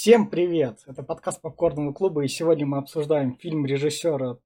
[0.00, 0.84] Всем привет!
[0.86, 4.38] Это подкаст Попкорного клуба, и сегодня мы обсуждаем фильм режиссера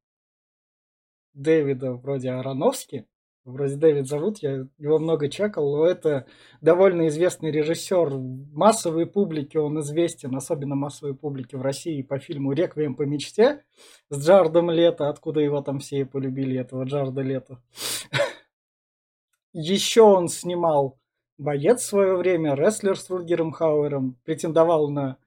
[1.35, 3.07] Дэвида вроде Аронофски.
[3.45, 6.25] Вроде Дэвид зовут, я его много чекал, но это
[6.63, 8.17] довольно известный режиссер.
[8.55, 13.63] Массовой публике он известен, особенно массовой публике в России по фильму «Реквием по мечте»
[14.09, 17.61] с Джардом Лето, откуда его там все полюбили, этого Джарда Лето.
[19.53, 20.99] Еще он снимал
[21.37, 25.19] «Боец» в свое время, «Рестлер» с Рудгером Хауэром, претендовал на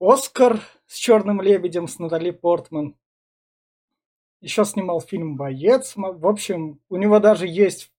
[0.00, 2.96] Оскар с Черным лебедем с Натали Портман.
[4.40, 5.94] Еще снимал фильм Боец.
[5.96, 7.92] В общем, у него даже есть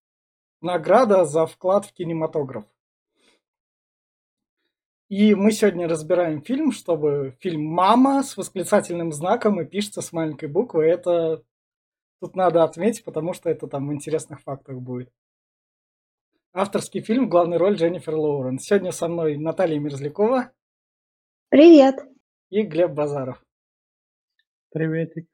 [0.60, 2.64] награда за вклад в кинематограф.
[5.08, 10.48] И мы сегодня разбираем фильм, чтобы фильм «Мама» с восклицательным знаком и пишется с маленькой
[10.48, 10.84] буквы.
[10.84, 11.44] Это
[12.20, 15.12] тут надо отметить, потому что это там в интересных фактах будет.
[16.52, 18.64] Авторский фильм, главной роль Дженнифер Лоуренс.
[18.64, 20.52] Сегодня со мной Наталья Мерзлякова.
[21.48, 22.04] Привет.
[22.50, 23.40] И Глеб Базаров.
[24.72, 25.28] Приветик.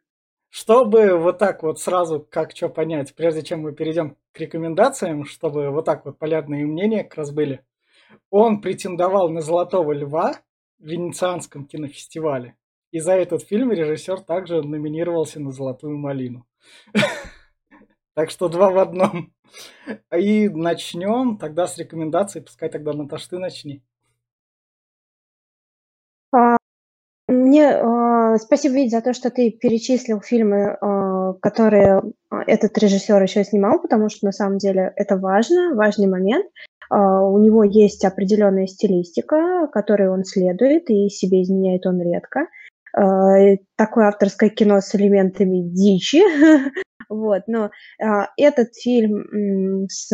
[0.51, 5.71] Чтобы вот так вот сразу как что понять, прежде чем мы перейдем к рекомендациям, чтобы
[5.71, 7.65] вот так вот полярные мнения как раз были.
[8.29, 10.35] Он претендовал на «Золотого льва»
[10.79, 12.59] в Венецианском кинофестивале.
[12.91, 16.47] И за этот фильм режиссер также номинировался на «Золотую малину».
[18.15, 19.33] Так что два в одном.
[20.15, 22.43] И начнем тогда с рекомендаций.
[22.43, 23.83] Пускай тогда, Наташ, ты начни.
[26.33, 26.57] А,
[27.29, 32.03] мне а, спасибо, Вить, за то, что ты перечислил фильмы, а, которые
[32.47, 36.47] этот режиссер еще снимал, потому что на самом деле это важно, важный момент.
[36.91, 42.49] У него есть определенная стилистика, которой он следует, и себе изменяет он редко.
[42.93, 46.21] Такое авторское кино с элементами дичи,
[47.13, 50.11] Вот, но а, этот фильм с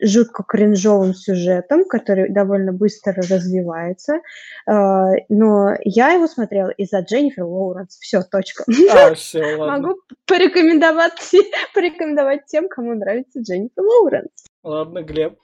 [0.00, 4.20] жутко кринжовым сюжетом, который довольно быстро развивается.
[4.66, 7.98] А, но я его смотрела из-за Дженнифер Лоуренс.
[7.98, 8.64] Все, точка.
[8.90, 9.88] А, все, ладно.
[9.88, 11.34] Могу порекомендовать,
[11.74, 14.46] порекомендовать тем, кому нравится Дженнифер Лоуренс.
[14.62, 15.38] Ладно, Глеб.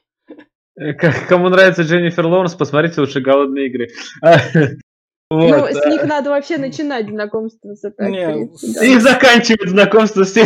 [0.79, 3.89] Э, кому нравится Дженнифер Лоуренс, посмотрите лучше «Голодные игры».
[5.33, 8.85] Вот, ну, с них надо вообще начинать знакомство с этой Не, да.
[8.85, 10.45] И заканчивать знакомство с тем,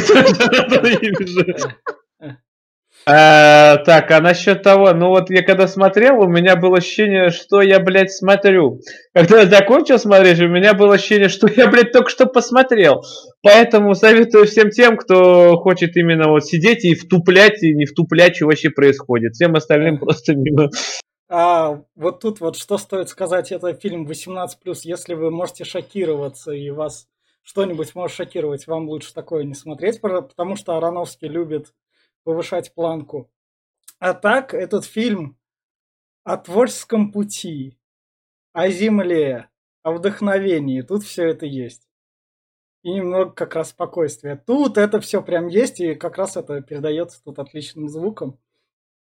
[3.08, 7.62] а, так, а насчет того, ну вот я когда смотрел, у меня было ощущение, что
[7.62, 8.80] я, блядь, смотрю.
[9.14, 13.04] Когда я закончил смотреть, у меня было ощущение, что я, блядь, только что посмотрел.
[13.42, 18.46] Поэтому советую всем тем, кто хочет именно вот сидеть и втуплять, и не втуплять, что
[18.46, 19.34] вообще происходит.
[19.34, 20.68] Всем остальным просто мимо.
[21.28, 24.48] А вот тут вот что стоит сказать, это фильм 18+,
[24.82, 27.06] если вы можете шокироваться и вас
[27.44, 31.72] что-нибудь может шокировать, вам лучше такое не смотреть, потому что Ароновский любит
[32.26, 33.30] повышать планку.
[34.00, 35.38] А так, этот фильм
[36.24, 37.78] о творческом пути,
[38.52, 39.48] о земле,
[39.84, 41.88] о вдохновении, тут все это есть.
[42.82, 44.42] И немного как раз спокойствия.
[44.44, 48.38] Тут это все прям есть, и как раз это передается тут отличным звуком.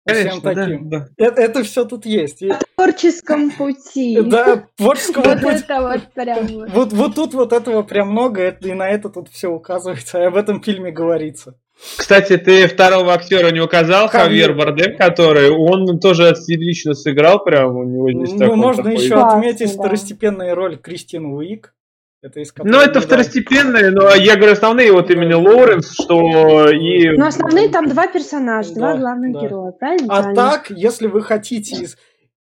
[0.07, 0.89] Конечно, всем таким.
[0.89, 1.09] Да, да.
[1.17, 2.43] Это, это все тут есть.
[2.43, 2.53] И...
[2.77, 4.21] творческом пути.
[4.23, 5.45] Да, творческом пути.
[5.45, 6.47] Вот это вот прям.
[6.71, 10.37] Вот, вот тут вот этого прям много, и на это тут все указывается, и об
[10.37, 11.59] этом фильме говорится.
[11.97, 17.85] Кстати, ты второго актера не указал, Хавьер Бардем, который он тоже отлично сыграл, прям у
[17.85, 19.83] него здесь Ну, можно еще отметить да.
[19.83, 21.75] второстепенную роль Кристин Уик.
[22.23, 27.17] Это из ну, это второстепенные, но я говорю основные, вот именно Лоуренс, что и...
[27.17, 29.41] Ну, основные там два персонажа, два главных да.
[29.41, 30.07] героя, правильно?
[30.15, 31.89] А так, если вы хотите...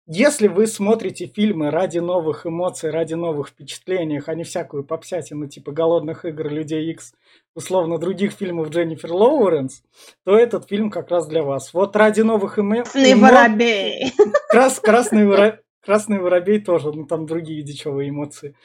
[0.07, 5.71] Если вы смотрите фильмы ради новых эмоций, ради новых впечатлений, а не всякую попсятину типа
[5.71, 7.13] «Голодных игр», «Людей Икс»,
[7.55, 9.81] условно других фильмов Дженнифер Лоуренс,
[10.23, 11.73] то этот фильм как раз для вас.
[11.73, 12.91] Вот ради новых эмоций...
[12.91, 14.13] Красный воробей!
[14.49, 15.59] Крас, красный воробей.
[15.83, 18.55] Красный воробей тоже, ну там другие дичевые эмоции.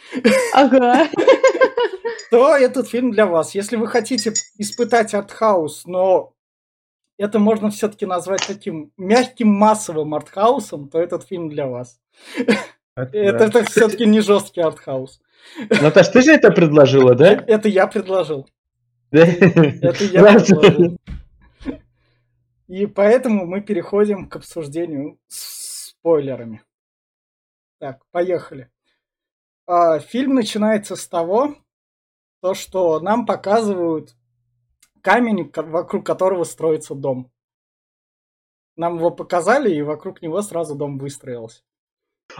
[0.54, 1.08] Ага.
[2.30, 3.54] То этот фильм для вас.
[3.54, 6.32] Если вы хотите испытать артхаус, но
[7.20, 12.00] это можно все-таки назвать таким мягким массовым артхаусом, то этот фильм для вас.
[12.94, 15.20] Это, все-таки не жесткий артхаус.
[15.68, 17.32] Наташ, ты же это предложила, да?
[17.32, 18.48] Это я предложил.
[19.10, 20.98] Это я предложил.
[22.68, 26.62] И поэтому мы переходим к обсуждению с спойлерами.
[27.80, 28.70] Так, поехали.
[29.66, 31.56] А, фильм начинается с того,
[32.40, 34.14] то, что нам показывают
[35.02, 37.30] камень, вокруг которого строится дом.
[38.76, 41.62] Нам его показали, и вокруг него сразу дом выстроился.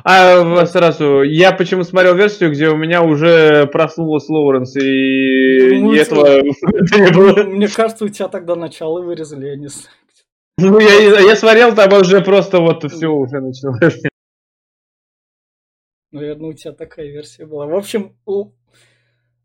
[0.05, 6.43] А сразу, я почему смотрел версию, где у меня уже проснулась Лоуренс, и ну, этого
[6.43, 7.43] не было.
[7.45, 9.97] Мне кажется, у тебя тогда начало вырезали, я не знаю.
[10.59, 14.01] Ну, я, я смотрел, там уже просто вот все уже началось.
[16.13, 17.67] Наверное, у тебя такая версия была.
[17.67, 18.51] В общем, у...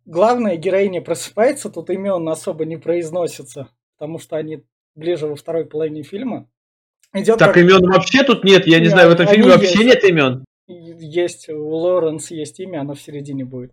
[0.05, 4.63] главная героиня просыпается, тут имен особо не произносится, потому что они
[4.95, 6.49] ближе во второй половине фильма.
[7.13, 7.63] Идет так, как...
[7.63, 9.85] имен вообще тут нет, я не, не знаю, в этом фильме вообще есть.
[9.85, 10.45] нет имен.
[10.67, 13.71] Есть, у Лоренс есть имя, оно в середине будет.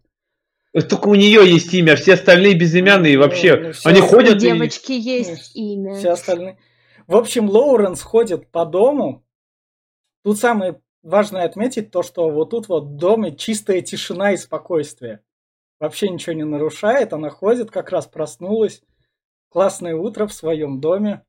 [0.73, 3.57] Только у нее есть имя, все остальные безымянные ну, вообще.
[3.57, 4.37] Ну, Они ходят.
[4.37, 5.01] У девочки и...
[5.01, 5.95] есть имя.
[5.97, 6.59] Все остальные.
[7.07, 9.25] В общем, Лоуренс ходит по дому.
[10.25, 15.21] Тут самое важное отметить то, что вот тут вот в доме чистая тишина и спокойствие.
[15.83, 17.13] Вообще ничего не нарушает.
[17.13, 18.85] Она ходит, как раз проснулась.
[19.49, 21.25] Классное утро в своем доме.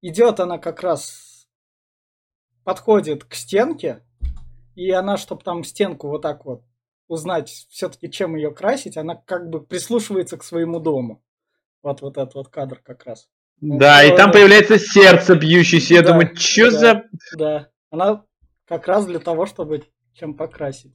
[0.00, 1.48] Идет она как раз,
[2.62, 4.04] подходит к стенке,
[4.76, 6.62] и она, чтобы там стенку вот так вот
[7.08, 11.20] узнать все-таки, чем ее красить, она как бы прислушивается к своему дому.
[11.82, 13.28] Вот, вот этот вот кадр как раз.
[13.60, 15.94] Да, ну, и там появляется сердце бьющееся.
[15.94, 17.04] Я да, думаю, что да, за...
[17.36, 18.24] Да, она
[18.64, 19.82] как раз для того, чтобы
[20.12, 20.94] чем покрасить.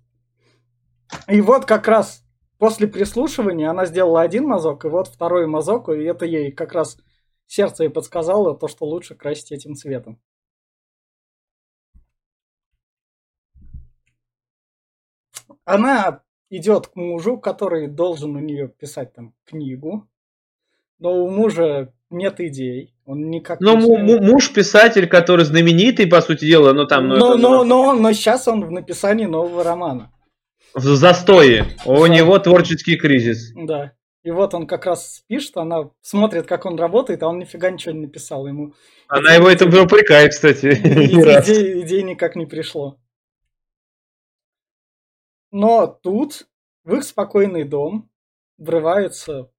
[1.27, 2.23] И вот как раз
[2.57, 6.97] после прислушивания она сделала один мазок, и вот второй мазок, и это ей как раз
[7.47, 10.19] сердце ей подсказало то, что лучше красить этим цветом.
[15.65, 20.07] Она идет к мужу, который должен у нее писать там книгу,
[20.99, 22.93] но у мужа нет идей.
[23.05, 24.19] Он никак Ну, не...
[24.19, 27.07] муж писатель, который знаменитый, по сути дела, но там...
[27.07, 30.11] Ну, но, но, но, но сейчас он в написании нового романа.
[30.73, 31.67] В застое.
[31.85, 32.09] У За...
[32.09, 33.51] него творческий кризис.
[33.55, 33.93] Да.
[34.23, 37.93] И вот он как раз пишет, она смотрит, как он работает, а он нифига ничего
[37.93, 38.73] не написал ему.
[39.07, 40.67] Она его это упрекает, кстати.
[40.73, 42.97] Идей, идей никак не пришло.
[45.51, 46.47] Но тут
[46.85, 48.09] в их спокойный дом
[48.57, 49.51] врывается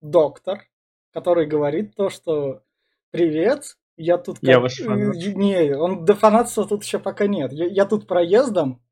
[0.00, 0.68] доктор,
[1.12, 2.62] который говорит то, что
[3.10, 4.48] «Привет, я тут...» как...
[4.48, 5.16] Я ваш фанат.
[5.16, 7.52] Не, он до фанатства тут еще пока нет.
[7.52, 8.82] Я, я тут проездом,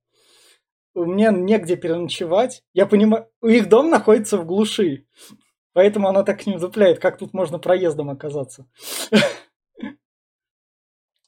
[0.94, 2.62] мне негде переночевать.
[2.72, 5.06] Я понимаю, их дом находится в глуши,
[5.72, 8.66] поэтому она так к ним цепляет, как тут можно проездом оказаться.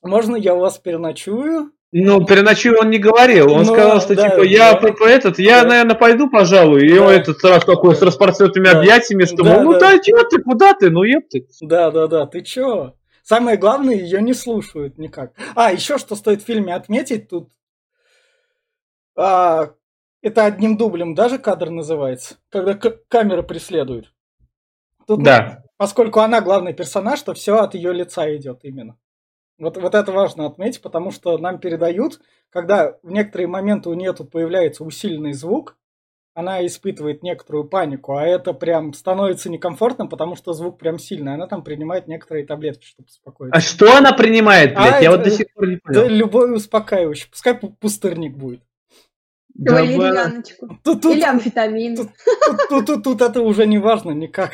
[0.02, 1.72] Можно я у вас переночую?
[1.92, 3.52] Ну, переночую он не говорил.
[3.52, 5.68] Он ну, сказал, что да, типа, я да, по, этот, я, да.
[5.68, 6.86] наверное, пойду, пожалуй.
[6.86, 8.80] И он этот раз такой с распорцетными да.
[8.80, 11.46] объятиями, что да, ну да, да чё ты, куда ты, ну еб ты.
[11.60, 12.94] Да, да, да, ты чё?
[13.22, 15.32] Самое главное, ее не слушают никак.
[15.54, 17.50] А, еще что стоит в фильме отметить, тут
[19.16, 19.74] а,
[20.22, 24.12] это одним дублем даже кадр называется, когда камера преследует.
[25.06, 25.62] Тут, да.
[25.62, 28.98] Ну, поскольку она главный персонаж, то все от ее лица идет именно.
[29.58, 32.20] Вот, вот это важно отметить, потому что нам передают,
[32.50, 35.78] когда в некоторые моменты у нее тут появляется усиленный звук,
[36.34, 41.32] она испытывает некоторую панику, а это прям становится некомфортным, потому что звук прям сильный.
[41.32, 43.56] Она там принимает некоторые таблетки, чтобы успокоиться.
[43.56, 44.96] А что она принимает, блядь?
[44.96, 46.02] А Я это, вот до сих пор не понял.
[46.02, 47.30] Да, любой успокаивающий.
[47.30, 48.60] Пускай пустырник будет.
[49.58, 50.42] Да, Или
[50.84, 51.96] Тут, тут, Или амфетамин.
[52.68, 54.52] Тут, тут, тут, это уже не важно никак.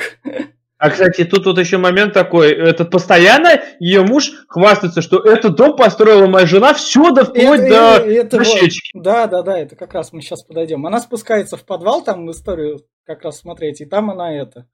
[0.78, 2.52] А, кстати, тут вот еще момент такой.
[2.52, 7.98] Это постоянно ее муж хвастается, что этот дом построила моя жена все до вплоть это,
[8.00, 8.90] до это, дощечки.
[8.94, 10.84] Вот, да, да, да, это как раз мы сейчас подойдем.
[10.84, 14.66] Она спускается в подвал, там историю как раз смотреть, и там она это.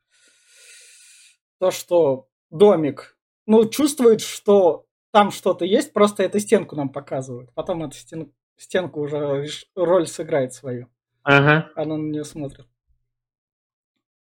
[1.61, 3.17] То, что домик,
[3.47, 7.51] ну, чувствует, что там что-то есть, просто эту стенку нам показывают.
[7.55, 10.89] Потом эту стен, стенку уже роль сыграет свою.
[11.23, 11.71] Ага.
[11.75, 12.67] Она на нее смотрит.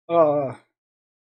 [0.08, 0.56] А,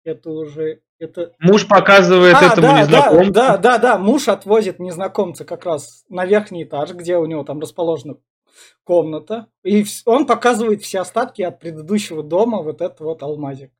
[0.04, 1.32] это уже это...
[1.38, 3.32] Муж показывает а, этому да, незнакомцу.
[3.32, 7.44] Да, да, да, да, муж отвозит незнакомца как раз на верхний этаж, где у него
[7.44, 8.16] там расположена
[8.84, 13.70] комната, и он показывает все остатки от предыдущего дома, вот это вот алмазик.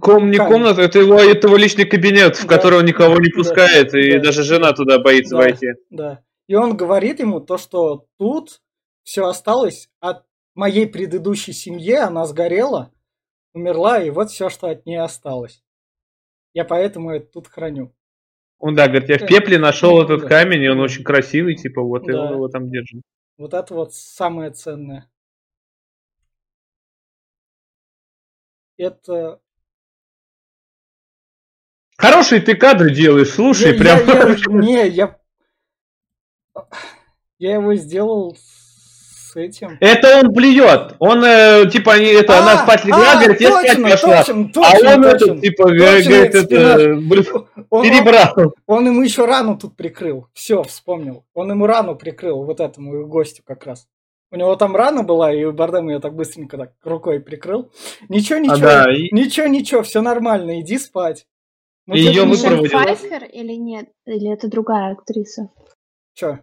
[0.00, 2.56] Ком, не комната, это его, это его личный кабинет, в да.
[2.56, 4.24] который он никого не пускает, да, и да.
[4.24, 5.66] даже жена туда боится да, войти.
[5.90, 6.20] Да.
[6.50, 8.60] И он говорит ему то, что тут
[9.04, 10.26] все осталось от
[10.56, 12.92] моей предыдущей семьи, она сгорела,
[13.54, 15.62] умерла, и вот все, что от нее осталось.
[16.52, 17.94] Я поэтому это тут храню.
[18.58, 22.06] Он, да, говорит, я в пепле нашел этот камень, и он очень красивый, типа, вот,
[22.06, 22.12] да.
[22.12, 23.02] и он его там держит.
[23.38, 25.08] Вот это вот самое ценное.
[28.76, 29.40] Это...
[31.96, 33.98] Хорошие ты кадры делаешь, слушай, я, прям...
[34.04, 35.19] Я, я, не, я...
[37.38, 38.36] Я его сделал
[39.30, 39.78] с этим.
[39.80, 40.96] Это он блюет.
[40.98, 44.16] Он, э, типа, они, это, а, она спать легла, а, говорит, я спать пошла.
[44.18, 46.96] Точно, точно, а он, точно, этот, типа, говорит, это,
[47.70, 48.32] он, перебрал.
[48.36, 50.26] Он, он ему еще рану тут прикрыл.
[50.32, 51.24] Все, вспомнил.
[51.34, 53.86] Он ему рану прикрыл, вот этому гостю как раз.
[54.32, 57.70] У него там рана была, и Бардем ее так быстренько так рукой прикрыл.
[58.08, 59.08] Ничего, а, ничего, а, да, и...
[59.12, 61.26] ничего, ничего, все нормально, иди спать.
[61.86, 62.68] Ну, и ее мы проводили.
[62.68, 63.88] Пфайфер или нет?
[64.06, 65.50] Или это другая актриса?
[66.14, 66.40] Че?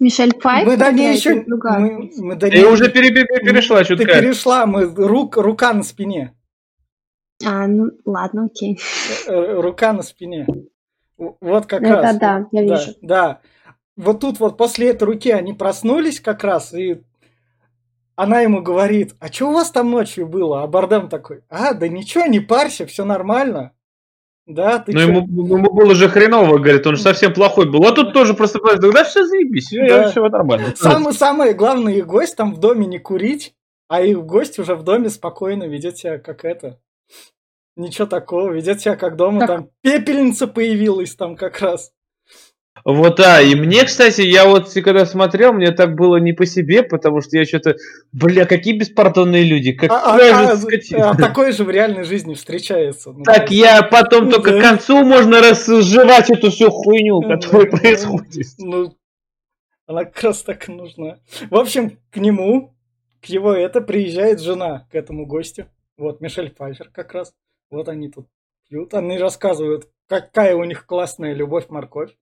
[0.00, 0.68] Мишель Пфайффер?
[0.70, 1.44] Мы до нее еще...
[1.46, 4.04] Мы, мы до Ты нее- уже пере- пере- перешла Ты чутка.
[4.06, 6.34] перешла, мы рук, рука на спине.
[7.44, 8.78] А, ну ладно, окей.
[9.26, 10.46] Э, Рука на спине.
[11.16, 12.18] Вот как Это раз.
[12.18, 12.92] да, я Да, вижу.
[13.02, 13.40] Да.
[13.96, 17.02] Вот тут вот после этой руки они проснулись как раз, и
[18.16, 20.62] она ему говорит, а что у вас там ночью было?
[20.62, 23.72] А Бардем такой, а, да ничего, не парься, все нормально.
[24.46, 25.20] Да, ты Ну, чё?» ему,
[25.56, 27.84] ему было же хреново, говорит, он же совсем плохой был.
[27.86, 30.10] А тут тоже просто, да все заебись, Да.
[30.10, 30.72] все нормально.
[30.76, 33.54] Самое, самое главное, их гость там в доме не курить,
[33.88, 36.80] а их гость уже в доме спокойно ведет себя как это.
[37.76, 39.48] Ничего такого, ведет себя как дома, Так.
[39.48, 41.92] там пепельница появилась там как раз.
[42.84, 46.82] Вот, да, и мне, кстати, я вот когда смотрел, мне так было не по себе,
[46.82, 47.76] потому что я что-то,
[48.12, 51.10] бля, какие беспардонные люди, А, а- а- же скотина.
[51.10, 53.12] а такое же в реальной жизни встречается.
[53.12, 54.58] Ну, Так я потом только Да.
[54.58, 57.36] к концу можно разжевать эту всю хуйню, Да.
[57.36, 58.46] которая происходит.
[58.58, 58.96] Ну,
[59.86, 61.18] она как раз так и нужна.
[61.50, 62.74] В общем, к нему,
[63.20, 65.66] к его это, приезжает жена к этому гостю.
[65.96, 67.32] Вот, Мишель Пфайфер как раз.
[67.70, 68.26] Вот они тут
[68.68, 68.92] пьют.
[68.94, 72.16] Они рассказывают, какая у них классная любовь-морковь.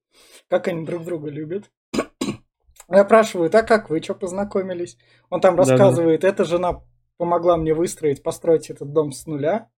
[0.48, 1.70] Как они друг друга любят.
[2.88, 4.98] Я спрашиваю, а как вы, что познакомились?
[5.28, 6.82] Он там рассказывает, эта жена
[7.16, 9.68] помогла мне выстроить, построить этот дом с нуля.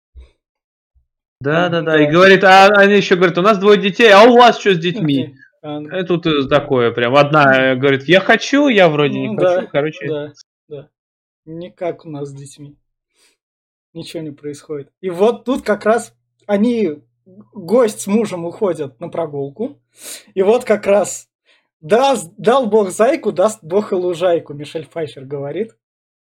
[1.41, 2.01] Да, да, да.
[2.01, 4.79] И говорит, а они еще говорят, у нас двое детей, а у вас что с
[4.79, 5.35] детьми?
[5.61, 7.17] А, И тут э, такое прям.
[7.17, 9.61] Одна э, говорит, я хочу, я вроде не Ну, хочу.
[9.63, 10.33] да, Короче, Да,
[10.69, 10.89] да.
[11.45, 12.77] Никак у нас с детьми.
[13.93, 14.93] Ничего не происходит.
[15.01, 16.15] И вот тут как раз
[16.47, 19.81] они, гость с мужем уходят на прогулку.
[20.35, 21.29] И вот как раз
[21.81, 25.77] даст, дал бог зайку, даст бог и лужайку, Мишель Пфайфер говорит.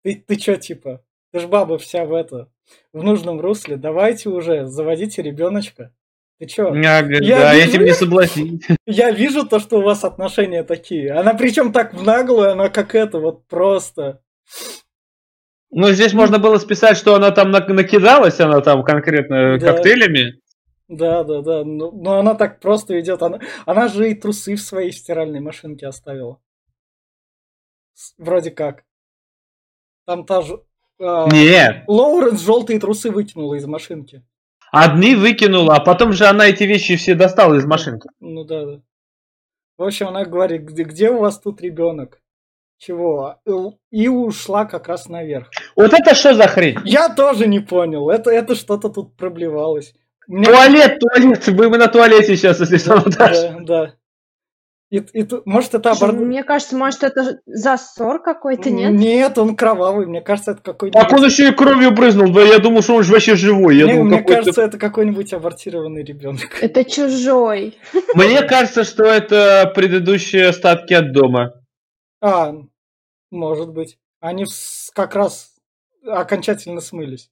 [0.03, 2.49] Ты, ты чё, типа, ты ж баба вся в это,
[2.91, 5.93] в нужном русле, давайте уже, заводите ребеночка.
[6.39, 6.73] Ты чё?
[6.75, 8.65] Я Я да, вижу- этим не соблазнить.
[8.85, 11.11] Я вижу то, что у вас отношения такие.
[11.13, 14.19] Она причем так в наглую, она как это, вот просто.
[15.71, 19.73] Ну, здесь можно было списать, что она там нак- накидалась, она там конкретно Да.
[19.73, 20.39] коктейлями.
[20.87, 21.63] Да, да, да.
[21.63, 23.21] Но, но она так просто идет.
[23.21, 26.39] Она, она же и трусы в своей стиральной машинке оставила.
[27.93, 28.83] С- Вроде как.
[30.05, 30.61] Там та же.
[30.99, 34.23] а, Нет, Лоуренс желтые трусы выкинула из машинки.
[34.71, 38.09] одни выкинула, а потом же она эти вещи все достала из машинки.
[38.19, 38.81] Ну да, да.
[39.77, 42.21] В общем, она говорит, где, где у вас тут ребенок?
[42.77, 43.39] Чего?
[43.91, 45.49] И ушла как раз наверх.
[45.75, 46.77] Вот это что за хрень?
[46.83, 48.09] Я тоже не понял.
[48.09, 49.95] Это, это что-то тут проблевалось.
[50.27, 53.55] Мне- Туалет, туалет, вы мы на туалете сейчас, если что, Наташа.
[53.59, 53.93] Да, да.
[54.89, 58.91] И, и может, это оборд- Мне кажется, может, это засор какой-то, нет?
[58.91, 60.05] Нет, он кровавый.
[60.05, 61.01] Мне кажется, это какой-нибудь...
[61.01, 63.75] Так он еще и кровью брызнул, да я думал, что он же вообще живой.
[63.75, 66.61] Я Мне, думал, мне какой-то- кажется, это какой-нибудь абортированный ребенок.
[66.61, 67.75] Это чужой.
[68.13, 71.55] Мне кажется, что это предыдущие остатки от дома.
[72.21, 72.53] А,
[73.31, 73.97] может быть.
[74.19, 74.45] Они
[74.93, 75.55] как раз
[76.05, 77.31] окончательно смылись.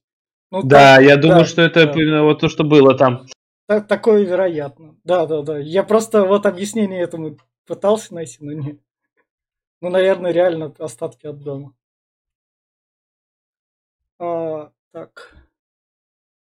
[0.52, 2.22] Ну, Да, так- я думаю, да, что это да.
[2.22, 3.26] вот то, что было там.
[3.66, 4.96] так- такое вероятно.
[5.02, 5.58] Да, да, да.
[5.58, 8.78] Я просто вот объяснение этому пытался найти, но не.
[9.80, 11.72] Ну, наверное, реально остатки от дома.
[14.20, 15.34] А, так.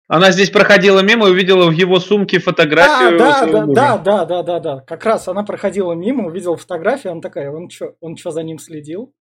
[0.09, 3.75] Она здесь проходила мимо и увидела в его сумке А, фотографию да, своего да, мужа.
[3.81, 4.81] да, да, да, да, да.
[4.81, 8.59] Как раз она проходила мимо, увидела фотографию, она такая, он что, он что за ним
[8.59, 9.15] следил?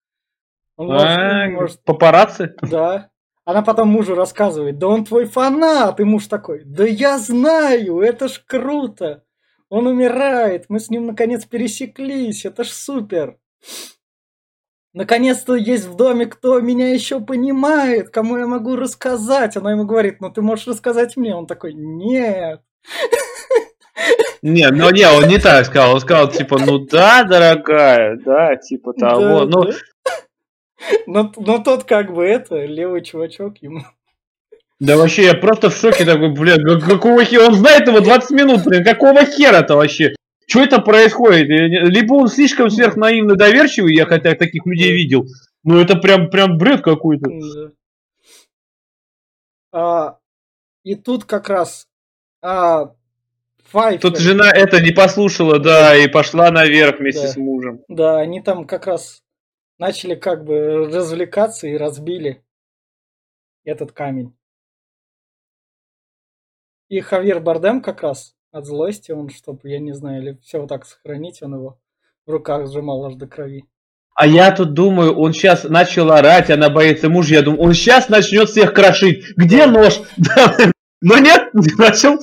[0.78, 2.56] Он может- А, может, папарацци?
[2.62, 3.10] да.
[3.48, 8.28] Она потом мужу рассказывает, да он твой фанат, и муж такой, да я знаю, это
[8.28, 9.24] ж круто.
[9.70, 13.38] Он умирает, мы с ним наконец пересеклись, это ж супер.
[14.92, 19.56] Наконец-то есть в доме кто меня еще понимает, кому я могу рассказать.
[19.56, 21.34] Она ему говорит, ну ты можешь рассказать мне.
[21.34, 22.60] Он такой, нет.
[24.42, 25.94] Не, ну не, он не так сказал.
[25.94, 29.46] Он сказал, типа, ну да, дорогая, да, типа того.
[29.46, 29.72] Да, Ну, да.
[31.06, 33.82] Но, но тот как бы это, левый чувачок ему.
[34.80, 37.48] да вообще, я просто в шоке такой, га- какого хера?
[37.48, 40.16] Он знает его 20 минут, блин, какого хера-то вообще?
[40.46, 41.48] Что это происходит?
[41.50, 45.26] Либо он слишком сверхнаивно доверчивый, я хотя таких людей видел,
[45.64, 47.30] ну это прям, прям бред какой-то.
[47.30, 47.72] Да.
[49.74, 50.18] А,
[50.84, 51.88] и тут как раз
[52.42, 52.92] а,
[53.70, 57.28] Пфайфер, Тут жена это не послушала, да, и пошла наверх вместе Да.
[57.28, 57.82] с мужем.
[57.90, 59.24] да, они там как раз
[59.78, 62.44] начали как бы развлекаться и разбили
[63.64, 64.36] этот камень.
[66.90, 70.70] И Хавьер Бардем как раз от злости, он, чтобы, я не знаю, или все вот
[70.70, 71.80] так сохранить, он его
[72.26, 73.66] в руках сжимал аж до крови.
[74.16, 77.36] А я тут думаю, он сейчас начал орать, она боится мужа.
[77.36, 79.24] Я думаю, он сейчас начнет всех крошить.
[79.36, 80.02] Где нож?
[81.02, 82.18] Но нет, не начал.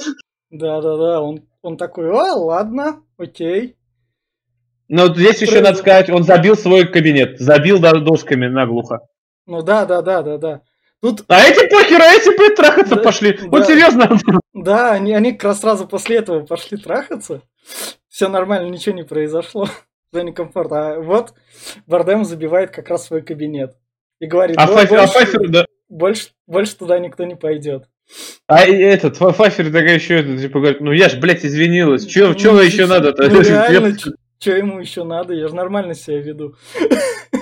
[0.51, 3.77] Да-да-да, он, он такой, а, ладно, окей.
[4.89, 9.01] Но вот здесь еще надо сказать, он забил свой кабинет, забил досками наглухо.
[9.47, 10.61] Ну да, да, да, да, да.
[11.01, 13.33] Тут, А эти похеры, а эти, блядь, трахаться Да, пошли.
[13.35, 13.49] да.
[13.49, 14.19] Вот серьезно.
[14.55, 17.43] да, они, они как раз сразу после этого пошли трахаться.
[18.09, 19.69] Все нормально, ничего не произошло.
[20.13, 20.95] Зоне комфорта.
[20.95, 21.35] А вот
[21.87, 23.75] Бардем забивает как раз свой кабинет.
[24.21, 25.67] И говорит, А «Бо- Фафер, а больше, Фафер, да.
[25.89, 27.85] больше, больше туда никто не пойдет.
[28.47, 32.07] А этот, Фа- Фафер такая еще, типа, говорит, ну я ж, блядь, извинилась.
[32.07, 33.29] Че, Ну, че еще надо-то?
[33.29, 33.97] Ну реально,
[34.45, 35.33] что ему еще надо?
[35.33, 36.55] Я же нормально себя веду.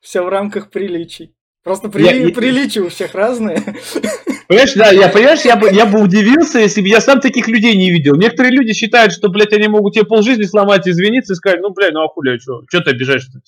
[0.00, 1.36] Все в рамках приличий.
[1.62, 3.62] Просто прили- я- приличия у всех разные.
[4.48, 7.76] Понимаешь, да, я, понимаешь, я бы, я бы удивился, если бы я сам таких людей
[7.76, 8.16] не видел.
[8.16, 11.92] Некоторые люди считают, что, блядь, они могут тебе полжизни сломать, извиниться и сказать, ну, блядь,
[11.92, 13.42] ну а хули, а что, что ты обижаешься?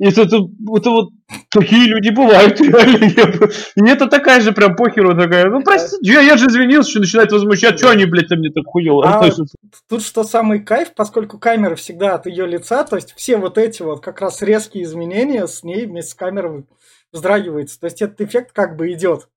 [0.00, 0.36] Это, это,
[0.76, 1.10] это вот
[1.50, 3.04] такие люди бывают, реально.
[3.04, 7.00] Я И это такая же прям похеру такая, ну, прости, я, я же извинился, что
[7.00, 9.56] начинает возмущать, что они, блядь, там мне так хуёво А относятся.
[9.88, 13.82] Тут что самый кайф, поскольку камера всегда от ее лица, то есть все вот эти
[13.82, 16.64] вот как раз резкие изменения с ней вместе с камерой
[17.12, 17.78] вздрагивается.
[17.78, 19.28] То есть этот эффект как бы идет.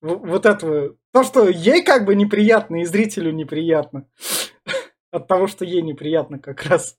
[0.00, 0.96] Вот этого.
[1.12, 4.06] То, что ей как бы неприятно, и зрителю неприятно.
[5.12, 6.96] От того, что ей неприятно как раз.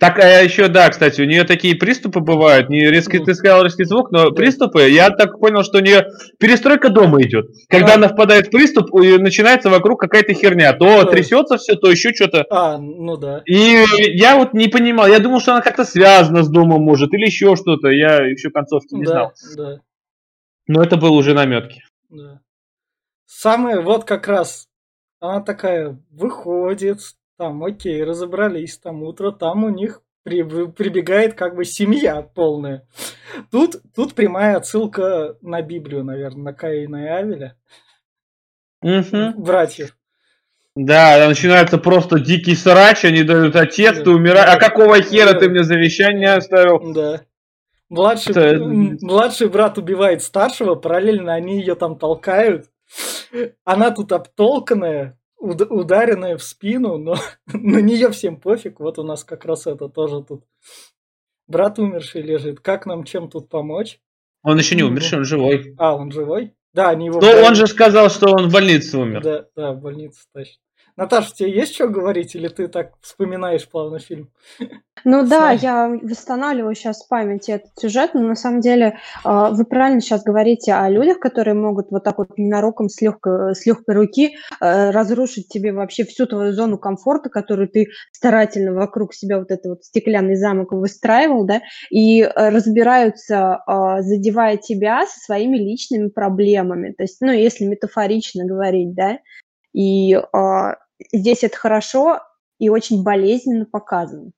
[0.00, 3.82] Так, а еще, да, кстати, у нее такие приступы бывают, не резкий, ты сказал резкий
[3.82, 4.30] звук, но Да.
[4.30, 6.06] приступы, я так понял, что у нее
[6.38, 7.46] перестройка дома идет.
[7.68, 7.94] Когда А.
[7.96, 10.72] она впадает в приступ, и начинается вокруг какая-то херня.
[10.72, 11.10] То Да.
[11.10, 12.44] трясется все, то еще что-то.
[12.48, 13.42] А, ну да.
[13.44, 13.84] И
[14.16, 17.56] я вот не понимал, я думал, что она как-то связана с домом, может, или еще
[17.56, 17.88] что-то.
[17.88, 19.32] Я еще концовки не да, знал.
[19.56, 19.80] да,
[20.68, 21.82] Но это было уже наметки.
[22.08, 22.40] да.
[23.26, 24.68] Самое, вот как раз,
[25.20, 27.00] она такая выходит,
[27.38, 32.86] там, окей, разобрались, там утро, там у них при- прибегает как бы семья полная.
[33.50, 37.56] Тут, тут прямая отсылка на Библию, наверное, на Каина и Авеля,
[38.82, 39.34] Мгм.
[39.42, 39.96] братьев.
[40.74, 44.04] Да, начинается просто дикий срач, они дают отец, Да.
[44.04, 44.50] ты умираешь.
[44.54, 45.40] А какого хера Да.
[45.40, 46.92] ты мне завещание оставил?
[46.92, 47.22] Да.
[47.88, 48.64] Младший, Это-
[49.00, 52.66] младший брат убивает старшего, параллельно они ее там толкают.
[53.64, 57.16] Она тут обтолканная, ударенная в спину, но
[57.52, 58.80] на нее всем пофиг.
[58.80, 60.44] Вот у нас как раз это тоже тут.
[61.46, 62.60] Брат умерший лежит.
[62.60, 64.00] Как нам чем тут помочь?
[64.42, 65.74] Он еще не умерший, он живой.
[65.78, 66.54] А, он живой?
[66.74, 67.20] Да, они его...
[67.20, 69.22] В- он же сказал, что он в больнице умер.
[69.22, 70.60] Да, да, в больнице тащит.
[70.98, 74.32] Наташа, тебе есть что говорить, или ты так вспоминаешь плавно фильм?
[75.04, 79.64] Ну да, я восстанавливаю сейчас в памяти этот сюжет, но на самом деле а, вы
[79.64, 83.94] правильно сейчас говорите о людях, которые могут вот так вот ненароком с легкой, с легкой
[83.94, 89.52] руки э, разрушить тебе вообще всю твою зону комфорта, которую ты старательно вокруг себя вот
[89.52, 96.08] этот вот стеклянный замок выстраивал, да, и э, разбираются, а, задевая тебя со своими личными
[96.08, 96.90] проблемами.
[96.90, 99.18] То есть, ну, если метафорично говорить, да,
[99.72, 100.74] и а,
[101.12, 102.20] здесь это хорошо
[102.58, 104.32] и очень болезненно показано.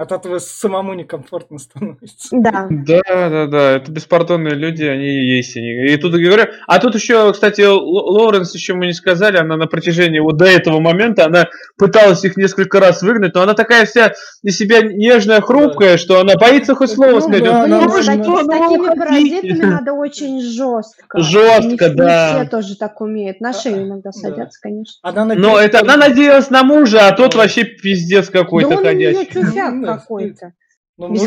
[0.00, 2.28] От этого самому некомфортно становится.
[2.32, 2.68] Да.
[2.70, 5.54] Да, да, да, это беспардонные люди, они и есть.
[5.58, 5.66] Они.
[5.88, 9.66] И тут говорю, а тут еще, кстати, Л- Лоуренс еще мы не сказали, она на
[9.66, 14.14] протяжении вот до этого момента, она пыталась их несколько раз выгнать, но она такая вся
[14.42, 17.44] из себя нежная, хрупкая, что она боится хоть слово Ну сказать.
[17.44, 18.96] да, Ну, Блин, может, с, таки- с такими уходите.
[18.98, 21.20] паразитами надо очень жестко.
[21.20, 22.32] Жестко, не, да.
[22.32, 23.42] Не все тоже так умеют.
[23.42, 24.18] На шею иногда Да.
[24.18, 24.94] садятся, конечно.
[25.02, 29.12] Она на Но это она надеялась на мужа, а тот вообще пиздец Да какой-то нее
[29.14, 29.89] ходячий.
[29.94, 30.52] Ну, какой-то.
[30.98, 31.20] Ну, муж,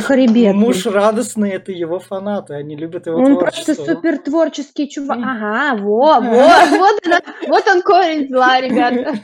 [0.53, 3.95] муж радостный, это его фанаты, они любят его Он просто творчество.
[3.95, 5.17] супер творческий чувак.
[5.19, 9.15] Ага, во, во, вот, она- вот он корень зла, ребята.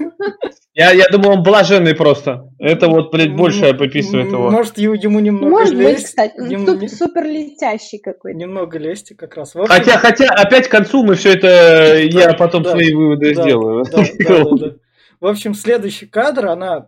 [0.73, 2.49] Я, я думаю, он блаженный просто.
[2.57, 4.49] Это вот, блядь, больше М, описывает м, его.
[4.49, 8.35] Может, ему, немного Может быть, лезть, кстати, он ему суп- не- супер летящий какой-то.
[8.35, 9.55] немного лести как раз.
[9.55, 13.43] Общем, Хотя, хотя, опять к концу мы все это, я потом да, свои выводы да,
[13.43, 13.83] сделаю.
[13.85, 13.97] да,
[14.27, 14.75] да, да, да.
[15.19, 16.87] В общем, следующий кадр, она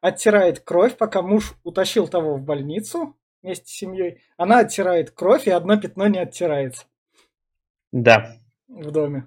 [0.00, 4.22] оттирает кровь, пока муж утащил того в больницу вместе с семьей.
[4.36, 6.84] Она оттирает кровь, и одно пятно не оттирается
[7.92, 8.36] Да.
[8.68, 9.26] в доме.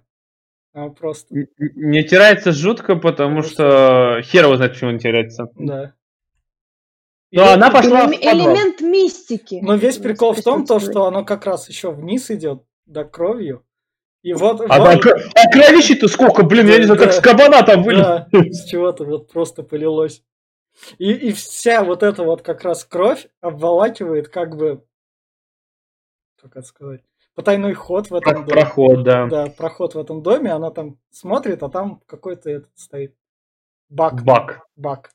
[0.74, 5.48] А просто, Не теряется жутко, потому Потому что хер его знает, почему он теряется.
[5.56, 5.94] да.
[7.32, 8.36] Но И- она пошла в подвал.
[8.36, 9.60] Элемент мистики.
[9.64, 13.66] Но весь прикол в том, то, что оно как раз еще вниз идет, до кровью.
[14.22, 17.64] И вот, А, вот- а кровищи-то сколько, блин, я не знаю, Да, как с кабана
[17.64, 18.02] там вылез.
[18.06, 20.24] да, с чего-то вот просто полилось.
[20.98, 24.84] И, и вся вот эта вот как раз кровь обволакивает как бы,
[26.42, 27.02] как это сказать,
[27.36, 28.52] потайной ход в этом Про- доме.
[28.62, 29.26] Проход, да.
[29.28, 33.14] Да, проход в этом доме, она там смотрит, а там какой-то этот стоит.
[33.90, 34.24] Бак.
[34.24, 34.62] Бак.
[34.76, 35.12] Бак.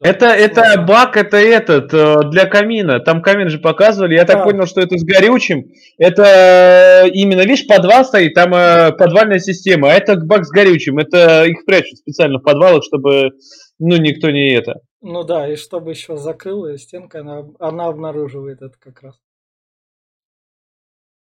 [0.00, 3.00] Да, Это, это бак, это этот, э, для камина.
[3.00, 4.14] Там камин же показывали.
[4.14, 4.44] Я так Да.
[4.44, 5.72] понял, что это с горючим.
[5.96, 9.90] Это э, именно, видишь, подвал стоит, там э, подвальная система.
[9.90, 10.98] А это бак с горючим.
[10.98, 13.32] Это их прячут специально в подвалах, чтобы
[13.78, 14.80] Ну, никто не это.
[15.00, 19.20] Ну да, и чтобы еще закрыла стенка, она, она обнаруживает это как раз.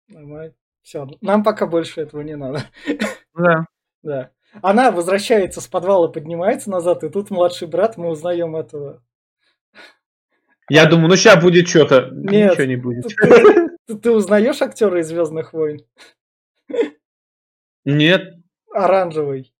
[0.08, 0.54] Нормально.
[0.82, 2.62] Все, нам пока больше этого не надо.
[3.34, 3.66] Да.
[4.00, 4.30] Да.
[4.62, 9.02] Она возвращается с подвала, поднимается назад, и тут младший брат, мы узнаем этого.
[10.70, 12.10] Я думаю, ну сейчас будет что-то.
[12.12, 12.52] Нет.
[12.52, 13.04] Ничего не будет.
[13.08, 15.80] Ты, ты- ты узнаешь актера из Звездных войн?
[17.84, 18.36] Нет.
[18.72, 19.52] Оранжевый.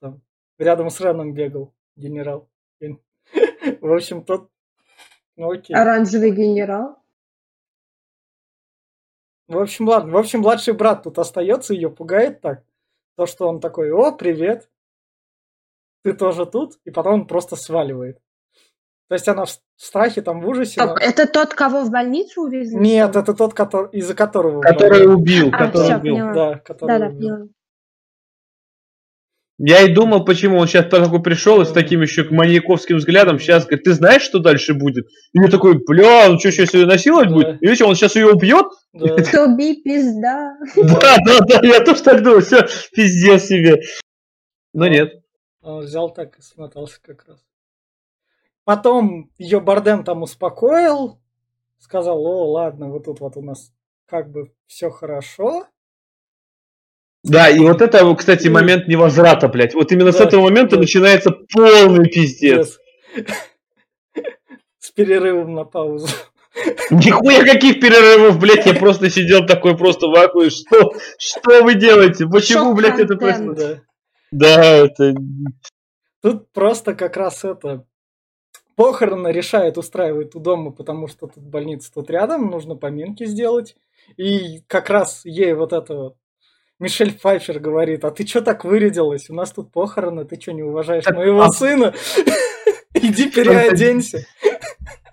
[0.00, 0.20] Там,
[0.58, 2.48] рядом с Реном бегал генерал.
[3.80, 4.48] В общем, тот...
[5.36, 5.74] Ну окей.
[5.76, 6.96] Оранжевый генерал.
[9.48, 10.12] В общем, ладно.
[10.12, 12.62] В общем, младший брат тут остается, ее пугает так.
[13.16, 14.68] То, что он такой, о, привет.
[16.04, 16.78] Ты тоже тут?
[16.84, 18.20] И потом он просто сваливает.
[19.08, 20.80] То есть она в страхе, там, в ужасе.
[20.80, 22.78] но- Так, это тот, кого в больницу увезли?
[22.78, 24.60] Нет, это тот, который, из-за которого...
[24.60, 26.14] Который убил, А, который всё, убил.
[26.14, 26.32] поняла.
[26.34, 27.18] Да, который Да-да, убил.
[27.30, 27.48] поняла.
[29.58, 33.64] Я и думал, почему он сейчас такой пришел и с таким еще маньяковским взглядом сейчас
[33.64, 35.06] говорит, ты знаешь, что дальше будет?
[35.32, 37.34] И я такой, бля, он что, сейчас ее насиловать Да.
[37.34, 37.62] будет?
[37.62, 38.66] И видите, он сейчас ее убьет?
[38.92, 39.16] Да.
[39.84, 40.56] Пизда.
[40.76, 43.82] Да, да, да, я тоже так думал, все, пиздец себе.
[44.72, 45.24] Но нет.
[45.60, 47.44] Он взял так и смотался как раз.
[48.62, 51.18] Потом ее Бардем там успокоил,
[51.78, 53.72] сказал, о, ладно, вот тут вот у нас
[54.06, 55.66] как бы все хорошо.
[57.24, 58.54] Да, и вот это, кстати, Ну.
[58.54, 59.74] момент невозврата, блядь.
[59.74, 60.82] Вот именно с Да, этого момента да.
[60.82, 62.78] начинается полный пиздец.
[64.78, 66.08] С перерывом на паузу.
[66.90, 70.50] Нихуя каких перерывов, блядь, я просто сидел такой просто в вакууме.
[70.50, 72.26] Что, что вы делаете?
[72.26, 73.56] Почему, блядь, это происходит?
[73.56, 73.82] Да.
[74.30, 75.14] Да, это...
[76.20, 77.86] Тут просто как раз это
[78.76, 83.76] похороны решает устраивать у дома, потому что тут больница тут рядом, нужно поминки сделать.
[84.16, 86.16] И как раз ей вот это вот
[86.78, 89.28] Мишель Пфайфер говорит, а ты что так вырядилась?
[89.30, 91.92] У нас тут похороны, ты что, не уважаешь моего а- сына?
[92.94, 94.26] Иди переоденься.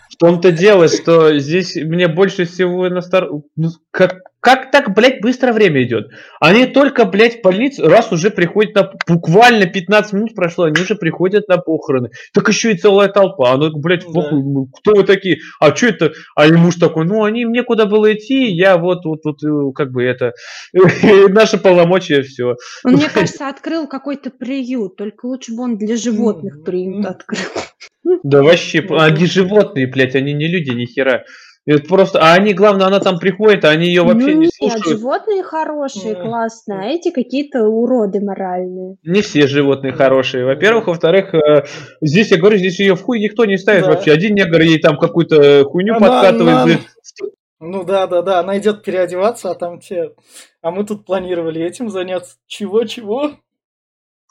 [0.10, 3.30] В том-то дело, что здесь мне больше всего настор...
[3.56, 6.12] ну, как, как так, блядь, быстро время идет?
[6.39, 8.91] Они только, блядь, в больницу, раз уже приходят на...
[9.08, 12.12] Буквально 15 минут прошло, они уже приходят на похороны.
[12.31, 13.53] Так еще и целая толпа.
[13.53, 14.12] Она, блядь, Да.
[14.13, 15.39] похуй, ну, кто вы такие?
[15.60, 16.13] А что это?
[16.36, 19.71] А и муж такой, ну, они, мне куда было идти, я вот, вот, вот, э,
[19.73, 20.34] как бы это...
[21.29, 22.55] Наши полномочия, все.
[22.84, 27.39] Он, мне кажется, открыл какой-то приют, только лучше бы он для животных приют открыл.
[28.21, 31.23] Да вообще, Ну, они животные, блядь, они не люди, ни хера.
[31.67, 34.54] Это просто, а они, главное, она там приходит, а они ее вообще ну не нет,
[34.54, 34.86] слушают.
[34.86, 36.21] животные хорошие, М.
[36.21, 38.97] классные, а эти какие-то уроды моральные.
[39.04, 40.45] Не все животные хорошие.
[40.45, 41.63] Во-первых, во-вторых, э,
[42.01, 43.89] здесь, я говорю, здесь ее в хуй никто не ставит Да.
[43.93, 44.12] вообще.
[44.12, 46.56] Один негр ей там какую-то хуйню Она- подкатывает.
[46.56, 46.80] она-.
[47.62, 50.12] Ну да, да, да, она идет переодеваться, а там те...
[50.62, 52.36] А мы тут планировали этим заняться.
[52.45, 53.32] Чего-чего?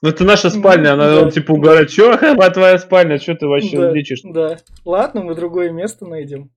[0.03, 1.31] Ну, это наша спальня, она Да.
[1.33, 1.89] типа угорает.
[1.89, 4.21] Че, а твоя спальня, что ты вообще Да, лечишь?
[4.23, 4.59] да.
[4.85, 6.51] Ладно, мы другое место найдем.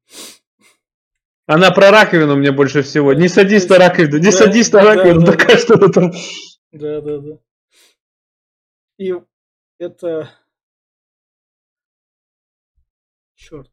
[1.47, 3.13] Она про раковину мне больше всего.
[3.13, 6.11] Не садись на раковину, не Да, садись на да, раковину, да, такая что то там.
[6.73, 7.37] Да, да, да.
[8.99, 9.13] И
[9.79, 10.29] это...
[13.35, 13.69] Черт.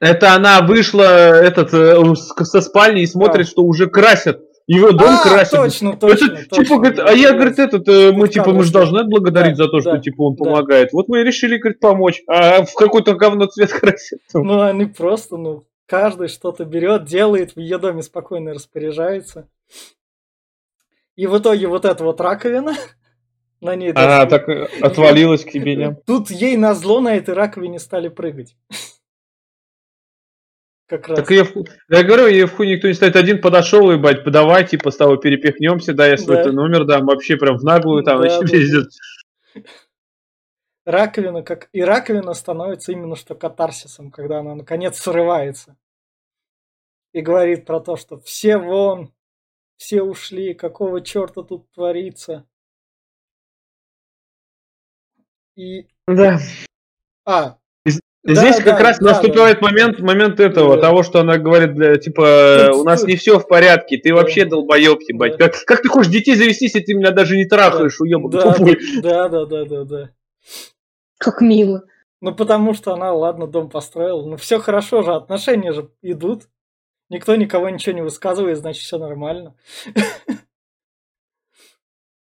[0.00, 3.50] Это она вышла этот, э, со спальни и смотрит, А.
[3.50, 4.40] что уже красят.
[4.68, 5.50] Его дом а, красят.
[5.58, 6.64] точно, точно, Это, точно.
[6.64, 9.70] типа, говорит, а я, говорит, этот, э, мы, типа, мы же должны отблагодарить Да, за
[9.70, 10.44] то, что, да, типа, он да.
[10.44, 10.92] помогает.
[10.92, 12.22] Вот мы и решили, говорит, помочь.
[12.28, 14.20] А в какой-то говно цвет красит.
[14.34, 19.48] Ну, они просто, ну, каждый что-то берет, делает, в ее доме спокойно распоряжается.
[21.16, 22.74] И в итоге вот эта вот раковина,
[23.60, 23.90] на ней...
[23.92, 25.96] Она доски, так э, отвалилась к тебе, не?
[26.06, 28.54] Тут ей на зло на этой раковине стали прыгать.
[30.86, 31.18] Как раз.
[31.18, 31.46] Так ее
[31.90, 33.16] Я говорю, ее в хуй никто не ставит.
[33.16, 36.52] Один подошел, и, бать, давай, типа, с тобой перепихнемся, да, я свой Да.
[36.52, 37.04] номер дам.
[37.04, 39.62] Вообще прям в наглую там Да, вообще да.
[40.88, 45.76] Раковина, как и раковина становится именно что катарсисом, когда она наконец срывается.
[47.12, 49.12] И говорит про то, что все вон,
[49.76, 52.46] все ушли, какого черта тут творится.
[55.56, 55.88] И...
[56.06, 56.38] Да.
[57.24, 57.58] А,
[58.24, 60.82] Здесь да, как да, раз да, наступает момент, момент этого, Да.
[60.82, 64.16] того, что она говорит, для, типа, Тут- у нас не все в порядке, ты Да.
[64.16, 65.38] вообще долбоеб, ебать.
[65.38, 65.48] Да.
[65.48, 68.78] Как, как ты хочешь детей завести, если ты меня даже не трахаешь, уебок да, тупой?
[69.02, 70.10] да, да, да, да, да.
[71.18, 71.84] Как мило.
[72.20, 74.24] Ну, потому что она, ладно, дом построила.
[74.26, 76.48] Ну, все хорошо же, отношения же идут.
[77.10, 79.54] Никто никого ничего не высказывает, значит, все нормально.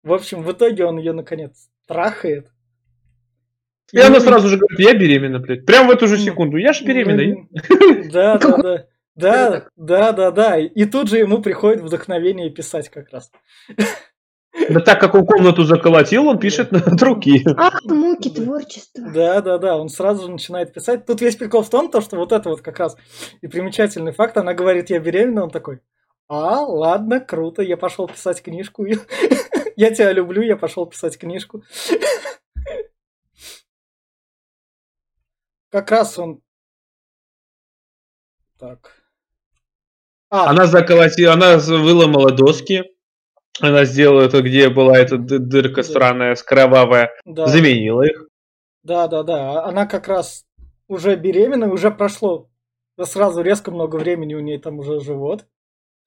[0.03, 2.49] В общем, в итоге он ее, наконец, трахает.
[3.91, 5.65] И она Ну, сразу же говорит, я беременна, блядь.
[5.65, 6.57] Прям в эту же Ну, секунду.
[6.57, 7.47] Я ж беременна.
[7.69, 8.87] Ну, Да, да, Какой- да.
[9.15, 10.57] Да, да, да, да.
[10.59, 13.31] И тут же ему приходит вдохновение писать как раз.
[14.69, 17.43] Да так как он комнату заколотил, он пишет от руки.
[17.57, 19.09] Ах, муки творчества.
[19.13, 21.05] Да, да, да, он сразу же начинает писать.
[21.05, 22.97] Тут весь прикол в том, то, что вот это вот как раз
[23.41, 24.37] и примечательный факт.
[24.37, 25.81] Она говорит, я беременна, он такой,
[26.27, 28.85] а, ладно, круто, я пошел писать книжку.
[29.79, 31.63] Я тебя люблю, я пошел писать книжку.
[35.69, 36.41] Как раз он...
[38.57, 38.91] Так.
[40.31, 40.49] А.
[40.49, 42.96] Она заколотила, она выломала доски.
[43.59, 47.11] Она сделала это, где была эта дырка странная, кровавая.
[47.25, 47.47] Да.
[47.47, 48.27] Заменила их.
[48.83, 49.63] Да, да, да.
[49.63, 50.45] Она как раз
[50.87, 52.49] уже беременна, уже прошло
[53.05, 55.45] сразу резко много времени у нее там уже живот.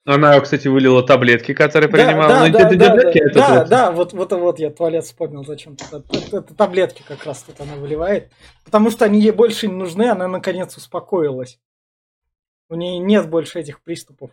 [0.06, 2.28] Она, кстати, вылила таблетки, которые да, принимала.
[2.28, 3.68] Да, да, это да, таблетки, да, это да, вот...
[3.68, 5.84] да, вот, вот, вот я туалет вспомнил зачем-то.
[5.98, 8.32] Это, это таблетки как раз тут она выливает.
[8.64, 11.60] Потому что они ей больше не нужны, она наконец успокоилась.
[12.70, 14.30] У нее нет больше этих приступов.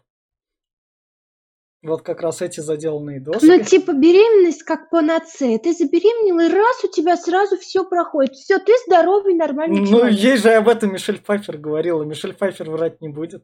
[1.84, 3.46] Вот как раз эти заделанные доски.
[3.46, 5.60] Ну, типа беременность как панацея.
[5.60, 8.34] Ты забеременела, и раз у тебя сразу все проходит.
[8.34, 10.12] Все, ты здоровый, нормальный ну, человек.
[10.12, 12.02] Ну, ей же об этом Мишель Пфайфер говорила.
[12.04, 13.44] Мишель Пфайфер врать не будет.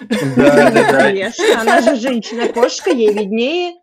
[0.00, 1.44] Да, да, конечно.
[1.60, 3.74] Она же женщина-кошка, ей виднее.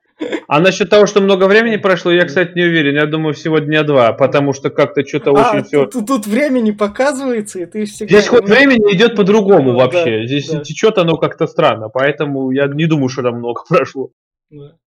[0.48, 2.96] А насчет того, что много времени прошло, я, кстати, не уверен.
[2.96, 5.86] Я думаю, всего дня два, потому что как-то что-то а, очень все.
[5.86, 8.20] Тут, тут времени показывается, и ты всегда.
[8.20, 10.20] Здесь ход времени идет по-другому вообще.
[10.20, 10.62] Да, Здесь да.
[10.62, 14.12] течет оно как-то странно, поэтому я не думаю, что там много прошло.
[14.50, 14.78] Да.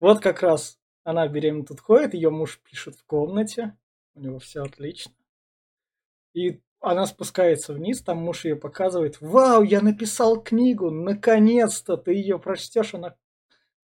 [0.00, 3.76] Вот как раз она беременна тут ходит, ее муж пишет в комнате,
[4.14, 5.12] у него все отлично.
[6.34, 9.20] И она спускается вниз, там муж ее показывает.
[9.20, 13.14] Вау, я написал книгу, наконец-то ты ее прочтешь, она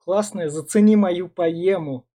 [0.09, 2.07] классная, зацени мою поему.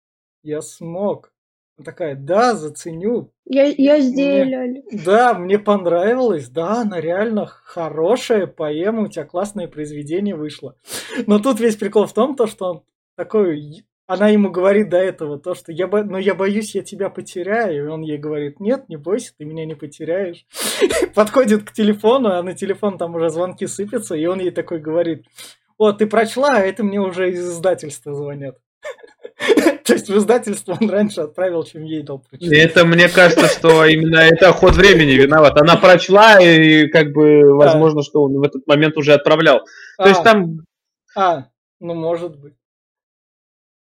[0.42, 1.32] Я смог.
[1.78, 3.32] Она такая, да, заценю.
[3.46, 4.84] Я, я сделали.
[5.06, 6.50] да, мне понравилось.
[6.50, 10.76] Да, она реально хорошая поэма, у тебя классное произведение вышло.
[11.28, 12.84] Но тут весь прикол в том, то, что он
[13.16, 16.04] такой она ему говорит до этого то, что я, бо...
[16.04, 17.86] ну, я боюсь, я тебя потеряю.
[17.86, 20.46] И он ей говорит, нет, не бойся, ты меня не потеряешь.
[21.16, 25.26] Подходит к телефону, а на телефон там уже звонки сыпятся, и он ей такой говорит,
[25.78, 28.58] о, ты прочла, а это мне уже из издательства звонят.
[29.86, 32.58] То есть в издательство он раньше отправил, чем ей дал прочитать.
[32.58, 35.60] Это мне кажется, что именно это ход времени виноват.
[35.60, 38.04] Она прочла, и как бы возможно, а.
[38.04, 39.62] что он в этот момент уже отправлял.
[39.98, 40.24] То есть а.
[40.24, 40.58] там...
[41.16, 41.46] А,
[41.80, 42.54] ну может быть.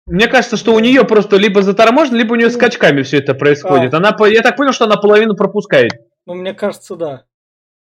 [0.07, 3.93] Мне кажется, что у нее просто либо заторможено, либо у нее скачками все это происходит.
[3.93, 3.97] А.
[3.99, 5.93] Она, я так понял, что она половину пропускает.
[6.27, 7.25] Ну, мне кажется, да.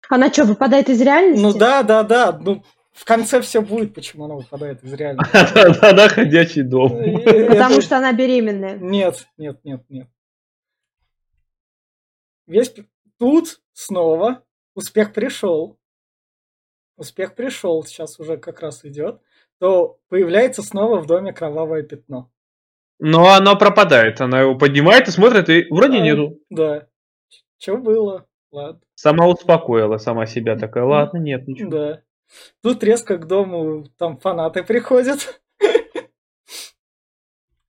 [0.09, 1.41] Она что, выпадает из реальности?
[1.41, 2.37] Ну да, да, да.
[2.39, 5.85] Ну, в конце все будет, почему она выпадает из реальности.
[5.85, 6.89] Она ходячий дом.
[7.49, 8.77] Потому что она беременная.
[8.77, 10.07] Нет, нет, нет, нет.
[12.45, 12.73] Весь
[13.17, 14.43] тут снова
[14.75, 15.79] успех пришел.
[16.95, 19.21] Успех пришел, сейчас уже как раз идет.
[19.59, 22.31] То появляется снова в доме кровавое пятно.
[22.99, 24.21] Но оно пропадает.
[24.21, 26.39] Она его поднимает и смотрит, и вроде а, нету.
[26.49, 26.87] Да.
[27.57, 28.27] Что было?
[28.51, 28.81] Ладно.
[28.93, 31.71] Сама успокоила сама себя такая, ладно, нет, ничего.
[31.71, 32.03] Да.
[32.61, 35.41] Тут резко к дому там фанаты приходят.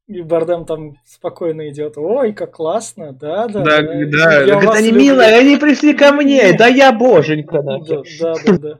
[0.06, 1.94] И Бардем там спокойно идет.
[1.96, 3.60] Ой, как классно, да, да.
[3.60, 4.06] Да, да.
[4.06, 4.42] да.
[4.42, 5.02] Я Говорит, они люблю.
[5.02, 6.52] милые, они пришли ко мне.
[6.52, 7.62] Да я боженька.
[7.62, 8.02] Да, да,
[8.44, 8.78] да, да.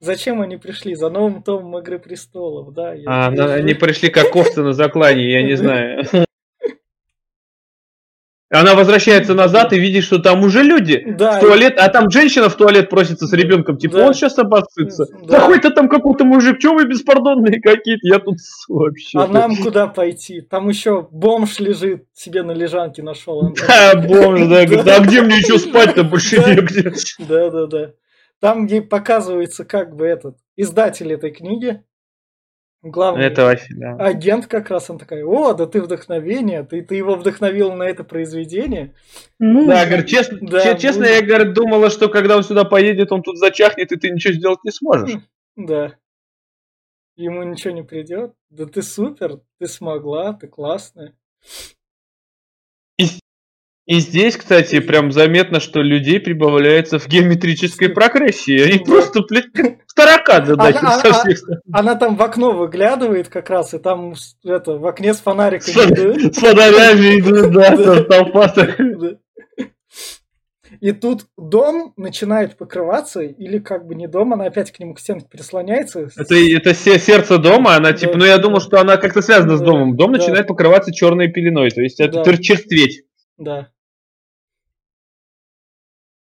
[0.00, 0.96] Зачем они пришли?
[0.96, 2.96] За новым томом Игры Престолов, да.
[3.06, 6.04] А, они пришли как овцы на заклане, я не знаю.
[8.52, 12.50] Она возвращается назад и видит, что там уже люди да, в туалет, а там женщина
[12.50, 14.06] в туалет просится с ребенком, типа да.
[14.08, 15.06] он сейчас обоссытся.
[15.24, 15.40] Да.
[15.40, 18.36] Какой-то там какой-то мужик, что вы беспардонные какие-то, я тут
[18.68, 19.18] вообще.
[19.18, 20.42] А нам куда пойти?
[20.42, 23.54] Там еще бомж лежит, себе на лежанке нашел.
[23.72, 26.92] Да, бомж, да, да, где мне еще спать-то больше негде.
[27.20, 27.90] Да, да, да.
[28.38, 31.82] Там ей показывается как бы этот издатель этой книги,
[32.82, 33.96] главный это вообще, да.
[33.96, 38.04] агент как раз, он такая, о, да ты вдохновение, ты, ты его вдохновил на это
[38.04, 38.94] произведение.
[39.38, 43.22] Ну, да, говорю, честно, да, честно я говорю, думала, что когда он сюда поедет, он
[43.22, 45.20] тут зачахнет, и ты ничего сделать не сможешь.
[45.56, 45.94] Да.
[47.16, 48.32] Ему ничего не придет.
[48.50, 51.14] Да ты супер, ты смогла, ты классная.
[53.92, 58.58] И здесь, кстати, прям заметно, что людей прибавляется в геометрической прогрессии.
[58.58, 59.48] Они просто, блядь,
[59.86, 61.60] в тараканы она, со всех сторон.
[61.70, 64.14] Она там в окно выглядывает как раз, и там
[64.46, 65.74] это, в окне с фонариком.
[65.74, 68.54] С, с фонарями идут, да, толпа.
[70.80, 75.00] И тут дом начинает покрываться, или как бы не дом, она опять к нему к
[75.00, 76.08] стенке прислоняется.
[76.16, 79.98] Это, это сердце дома, она типа, ну я думал, что она как-то связана с домом.
[79.98, 82.36] Дом начинает покрываться черной пеленой, то есть это да.
[82.38, 83.02] черстветь.
[83.36, 83.68] Да.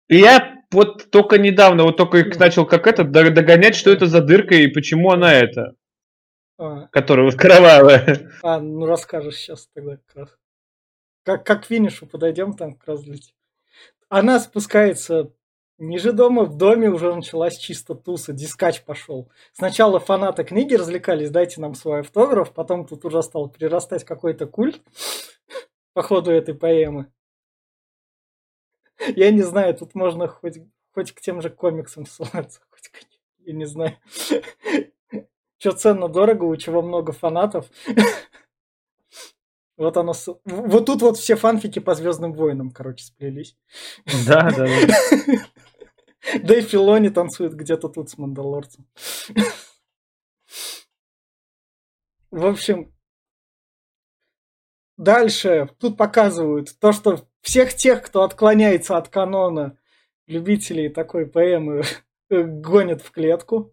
[0.09, 4.55] И я вот только недавно, вот только начал как это догонять, что это за дырка
[4.55, 5.75] и почему она это.
[6.59, 8.31] А, которая вот кровавая.
[8.43, 10.39] а, ну расскажешь сейчас тогда как раз.
[11.25, 13.17] Как, как к финишу подойдем, там как раз для-
[14.09, 15.33] Она спускается
[15.79, 19.31] ниже дома, в доме уже началась чисто туса, дискач пошел.
[19.53, 24.81] Сначала фанаты книги развлекались, дайте нам свой автограф, потом тут уже стал прирастать какой-то культ
[25.93, 27.13] по ходу этой поэмы.
[29.17, 30.59] Я не знаю, тут можно хоть,
[30.93, 32.99] хоть к тем же комиксам ссылаться, хоть к...
[33.45, 33.97] Я не знаю.
[35.59, 37.67] Что ценно дорого, у чего много фанатов.
[39.77, 40.13] Вот оно...
[40.45, 43.57] Вот тут вот все фанфики по Звездным войнам, короче, сплелись.
[44.27, 45.47] Да, да, да.
[46.43, 48.87] Да и Филони танцует где-то тут с Мандалорцем.
[52.31, 52.93] В общем,
[54.97, 59.77] дальше тут показывают то, что всех тех, кто отклоняется от канона
[60.27, 61.83] любителей такой поэмы,
[62.31, 63.73] гонят в клетку.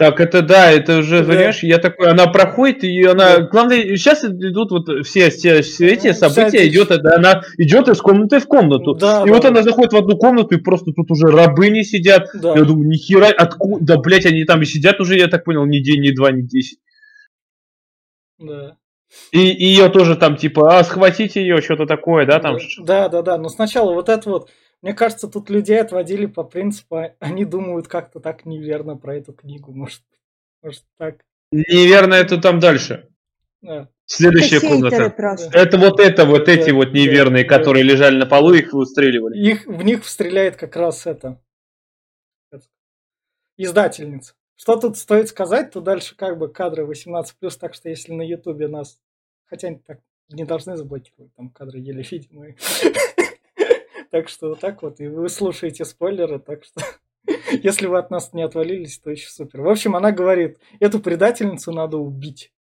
[0.00, 1.26] Так, это да, это уже, Да.
[1.26, 6.06] понимаешь, я такой, она проходит, и она, главное, сейчас идут вот все, все, все эти
[6.06, 8.94] Ну, события, идет, это она идет из комнаты в комнату.
[8.94, 9.48] Да, и да, вот да.
[9.50, 12.30] она заходит в одну комнату, и просто тут уже рабыни сидят.
[12.32, 12.54] Да.
[12.56, 15.80] Я думаю, нихера, откуда, да, блять, они там и сидят уже, я так понял, ни
[15.80, 16.78] день, ни два, ни десять.
[18.38, 18.78] Да.
[19.32, 22.56] И, и ее тоже там, типа, а, схватите ее, что-то такое, да, там.
[22.78, 23.38] Да, да, да.
[23.38, 24.50] Но сначала вот это вот,
[24.82, 29.72] мне кажется, тут людей отводили по принципу, они думают как-то так неверно про эту книгу,
[29.72, 30.02] может,
[30.62, 31.16] может так.
[31.52, 33.08] Неверно, это там дальше.
[33.62, 33.88] Да.
[34.06, 35.10] Следующая Это комната.
[35.10, 35.56] просто.
[35.56, 37.56] Это вот это, вот эти Да, вот да, неверные, да.
[37.58, 39.38] которые лежали на полу, их выстреливали.
[39.38, 41.40] Их, в них стреляет как раз это.
[43.56, 44.34] Издательница.
[44.60, 47.24] Что тут стоит сказать, то дальше как бы кадры 18+,
[47.58, 49.00] так что если на ютубе нас,
[49.46, 52.56] хотя так не должны заблокировать, там кадры еле видимые.
[54.10, 56.80] Так что вот так вот, и вы слушаете спойлеры, так что
[57.62, 59.60] если вы от нас не отвалились, то еще супер.
[59.60, 62.52] В общем, она говорит, эту предательницу надо убить.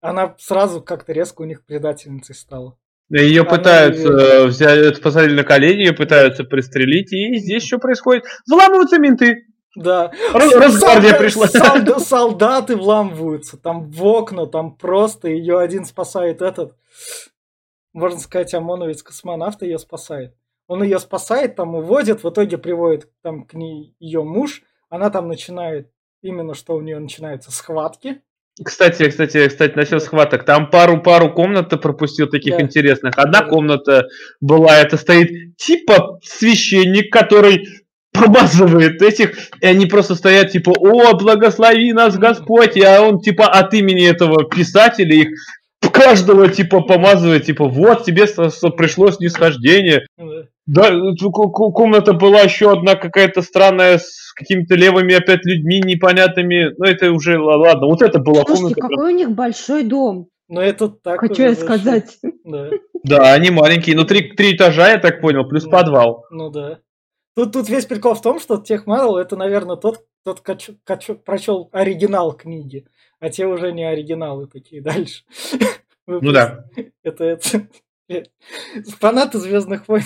[0.00, 2.78] Она сразу как-то резко у них предательницей стала.
[3.10, 4.24] Ее Она пытаются неверная.
[4.24, 8.24] э, взять, посадили на колени, ее пытаются пристрелить, и здесь что происходит?
[8.46, 9.47] Взламываются менты.
[9.76, 10.10] Да.
[10.32, 11.46] Росгвардия пришла.
[11.46, 16.74] солда- солдаты вламываются там в окна, там просто ее один спасает этот,
[17.92, 20.34] можно сказать, ОМОНовец космонавт ее спасает.
[20.66, 25.28] Он ее спасает, там уводит, в итоге приводит там к ней ее муж, она там
[25.28, 25.90] начинает,
[26.22, 28.20] именно что у нее начинаются схватки.
[28.62, 30.44] Кстати, кстати, кстати, насчет схваток.
[30.44, 32.62] Там пару-пару комнат пропустил таких Да.
[32.62, 33.16] интересных.
[33.16, 33.48] Одна Да.
[33.48, 34.08] комната
[34.40, 37.66] была, это стоит типа священник, который
[38.18, 43.74] помазывает этих, и они просто стоят типа, о, благослови нас Господь, а он типа от
[43.74, 45.28] имени этого писателя их
[45.98, 48.26] каждого типа помазывает, типа, вот тебе
[48.76, 50.06] пришло снисхождение.
[50.66, 50.90] Да,
[51.50, 56.74] комната была еще одна какая-то странная с какими-то левыми опять людьми непонятными.
[56.76, 58.80] Ну, это уже, ладно, вот это была Слушайте, комната.
[58.80, 60.28] какой у них большой дом.
[60.48, 62.16] Но это так Хочу я сказать.
[62.44, 62.68] Да,
[63.04, 65.70] Да, они маленькие, ну, три, три этажа, я так понял, плюс Да.
[65.70, 66.24] подвал.
[66.30, 66.78] ну да.
[67.38, 71.14] Тут, тут весь прикол в том, что Тех Марвел это, наверное, тот, тот качу- качу-
[71.14, 72.88] прочел оригинал книги,
[73.20, 75.22] а те уже не оригиналы такие дальше.
[76.08, 76.64] Ну да.
[77.04, 77.68] Это, это...
[78.98, 80.02] Фанаты Звездных войн.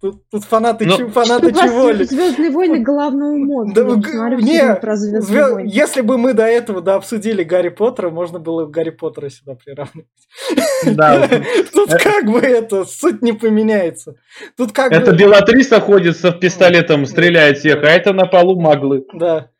[0.00, 2.04] Тут, тут фанаты, Ну, чё- фанаты Что чего ли?
[2.04, 3.74] Звездные войны головного мозга.
[3.84, 5.68] Да, Я г- смотрю не, про Звездные войны.
[5.70, 9.56] Если бы мы до этого да, обсудили Гарри Поттера, можно было бы Гарри Поттера сюда
[9.56, 10.08] приравнивать.
[10.86, 11.28] Да.
[11.74, 14.16] Тут как бы это, суть не поменяется.
[14.56, 15.18] Тут как Это бы...
[15.18, 19.04] Белатриса ходит со пистолетом, стреляет всех, а это на полу маглы.
[19.12, 19.50] Да.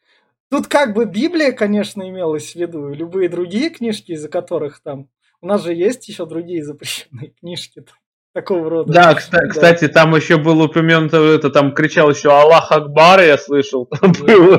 [0.51, 5.09] Тут как бы Библия, конечно, имелась в виду, любые другие книжки, из-за которых там...
[5.43, 7.95] У нас же есть еще другие запрещенные книжки там,
[8.33, 8.93] такого рода.
[8.93, 13.87] Да, кста- кстати, там еще был упомянут, это там кричал еще Аллах Акбар, я слышал,
[13.87, 14.25] там Да.
[14.25, 14.59] было.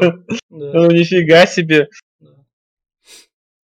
[0.49, 1.87] Да, Ну, нифига себе.
[2.19, 2.29] да.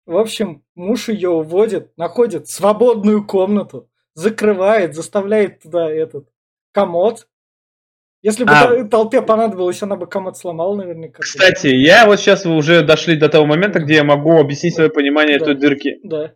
[0.05, 6.27] В общем, муж ее уводит, находит свободную комнату, закрывает, заставляет туда этот
[6.71, 7.27] комод.
[8.23, 8.67] Если бы А.
[8.67, 11.21] тол- толпе понадобилось, она бы комод сломала наверняка.
[11.21, 14.89] Кстати, я вот сейчас вы уже дошли до того момента, где я могу объяснить свое
[14.89, 15.45] понимание Да.
[15.45, 15.99] этой дырки.
[16.03, 16.33] Да.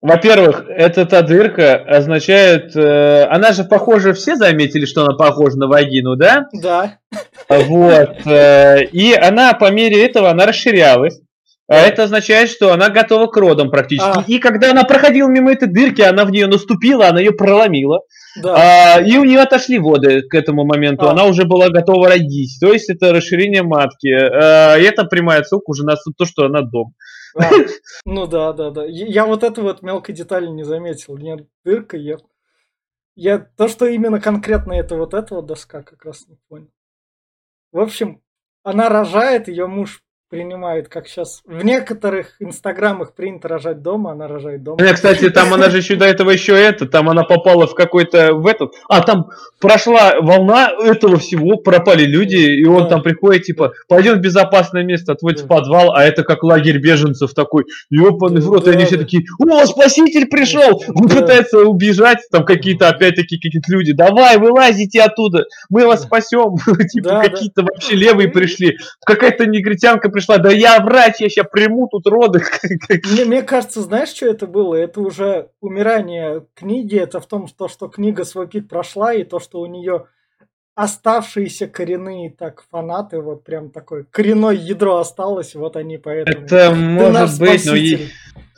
[0.00, 2.76] Во-первых, эта та дырка означает...
[2.76, 6.46] э, она же похожа, все заметили, что она похожа на вагину, да?
[6.52, 6.98] Да.
[7.48, 8.24] Вот.
[8.26, 11.20] э, И она по мере этого, она расширялась.
[11.70, 14.20] А это означает, что она готова к родам практически.
[14.20, 14.24] А.
[14.26, 18.00] И когда она проходила мимо этой дырки, она в нее наступила, она ее проломила.
[18.42, 18.94] Да.
[18.96, 21.08] А, и у нее отошли воды к этому моменту.
[21.08, 21.10] А.
[21.10, 22.56] Она уже была готова родить.
[22.60, 24.08] То есть это расширение матки.
[24.08, 26.94] А, и это прямая ссылка уже на то, что она дом.
[28.04, 28.84] Ну да, да, да.
[28.84, 31.16] Я вот эту вот мелкой детали не заметил.
[31.16, 32.18] Нет, дырка, я...
[33.14, 36.70] Я то, что именно конкретно это вот эта вот доска, как раз не понял.
[37.72, 38.22] В общем,
[38.62, 44.62] она рожает, ее муж принимает, как сейчас в некоторых инстаграмах принято рожать дома, она рожает
[44.62, 44.82] дома.
[44.82, 48.34] Не, кстати, там она же еще до этого еще это, там она попала в какой-то
[48.34, 52.88] в этот, а там прошла волна этого всего, пропали люди, и он Да.
[52.90, 55.56] там приходит, типа, пойдем в безопасное место, отводит в Да.
[55.56, 59.24] подвал, а это как лагерь беженцев такой, ёбаный в рот, и Да, они все такие,
[59.38, 65.86] о, спаситель пришел, он пытается убежать, там какие-то опять-таки какие-то люди, давай, вылазите оттуда, мы
[65.86, 66.56] вас спасем,
[66.92, 68.76] типа какие-то вообще левые пришли,
[69.06, 72.42] какая-то негритянка пришла, да я врач, я сейчас приму тут роды.
[73.12, 74.74] Мне, мне кажется, знаешь, что это было?
[74.74, 76.96] Это уже умирание книги.
[76.96, 80.06] Это в том, что, что книга свой пик прошла, и то, что у нее
[80.74, 86.44] оставшиеся коренные так фанаты, вот прям такое коренное ядро осталось, вот они поэтому.
[86.44, 88.12] Это Ты может быть, но спаситель.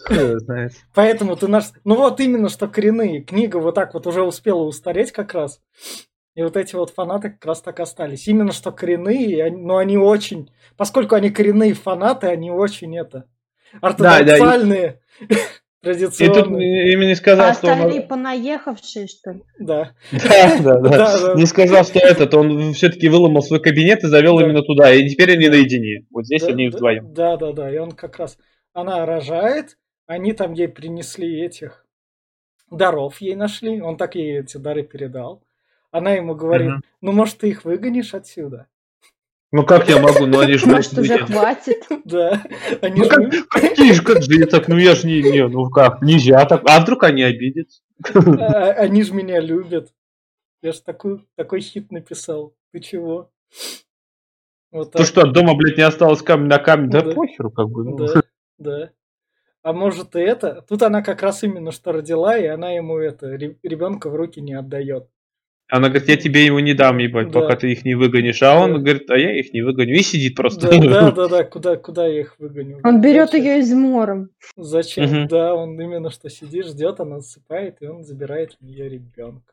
[0.40, 0.72] знает.
[0.94, 1.64] Поэтому ты наш...
[1.84, 3.22] Ну вот именно, что коренные.
[3.22, 5.60] Книга вот так вот уже успела устареть как раз.
[6.40, 8.26] И вот эти вот фанаты как раз так остались.
[8.26, 10.50] Именно что коренные, и но они очень...
[10.78, 13.26] Поскольку они коренные фанаты, они очень это...
[13.82, 16.92] Ортодоксальные, И тут традиционные.
[16.94, 17.72] именно не А сказал, что он...
[17.74, 19.42] остальные понаехавшие, что ли?
[19.58, 19.92] Да.
[20.12, 20.88] Да, да, да.
[20.88, 21.34] Да, да.
[21.34, 24.44] Не сказал, что этот, он все-таки выломал свой кабинет и завел Да.
[24.46, 24.90] именно туда.
[24.94, 26.06] И теперь они наедине.
[26.10, 27.12] Вот здесь Да, они да, вдвоем.
[27.12, 27.70] Да, да, да.
[27.70, 28.38] И он как раз...
[28.72, 29.76] Она рожает,
[30.06, 31.84] они там ей принесли этих
[32.70, 33.82] даров ей нашли.
[33.82, 35.42] Он так ей эти дары передал.
[35.90, 36.82] Она ему говорит, Мгм.
[37.00, 38.66] ну, может, ты их выгонишь отсюда?
[39.52, 40.26] Ну как я могу?
[40.26, 41.84] Ну они же Может, могут уже хватит?
[42.04, 42.40] Да.
[42.82, 45.48] Они Ну же как, какие же, как же я так, ну я же не, не,
[45.48, 46.62] ну как, нельзя так.
[46.68, 47.80] А вдруг они обидятся?
[48.14, 49.92] А- Они же меня любят.
[50.62, 52.54] Я же такой, такой хит написал.
[52.72, 53.32] Ты чего?
[54.70, 57.12] Вот То, что от дома, блядь, не осталось камень на камень, да, Да.
[57.12, 57.82] похеру, как бы.
[57.84, 57.96] ну.
[57.96, 58.22] Да,
[58.58, 58.90] да.
[59.62, 60.64] А может и это?
[60.68, 64.54] Тут она как раз именно что родила, и она ему это ребенка в руки не
[64.54, 65.08] отдает.
[65.70, 67.40] Она говорит, я тебе его не дам, ебать, Да.
[67.40, 68.42] пока ты их не выгонишь.
[68.42, 68.78] А он Да.
[68.80, 69.94] говорит, а я их не выгоню.
[69.94, 70.68] И сидит просто.
[70.68, 72.80] Да, да, да, да, куда, куда я их выгоню?
[72.84, 73.44] Он берет Зачем?
[73.44, 74.30] ее измором.
[74.56, 75.04] Зачем?
[75.04, 75.28] Мгм.
[75.28, 79.52] Да, он именно что сидит, ждет, она засыпает, и он забирает у нее ребенка.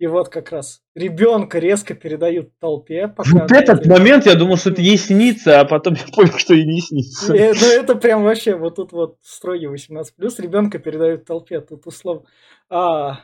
[0.00, 3.08] И вот как раз ребенка резко передают толпе.
[3.08, 6.38] Пока Вот этот эти- момент я думал, что это ей снится, а потом я понял,
[6.38, 7.34] что и не снится.
[7.34, 12.22] Э, Ну, это прям вообще вот тут вот строгий 18+, ребенка передают толпе, тут условно.
[12.70, 13.22] А,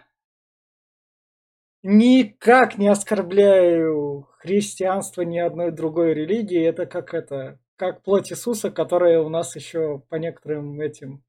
[1.85, 9.21] никак не оскорбляю христианство ни одной другой религии, это как это, как плоть Иисуса, которая
[9.21, 11.23] у нас еще по некоторым этим,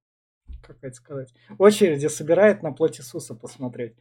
[0.65, 3.93] как это сказать, очереди собирает на плоть Иисуса посмотреть.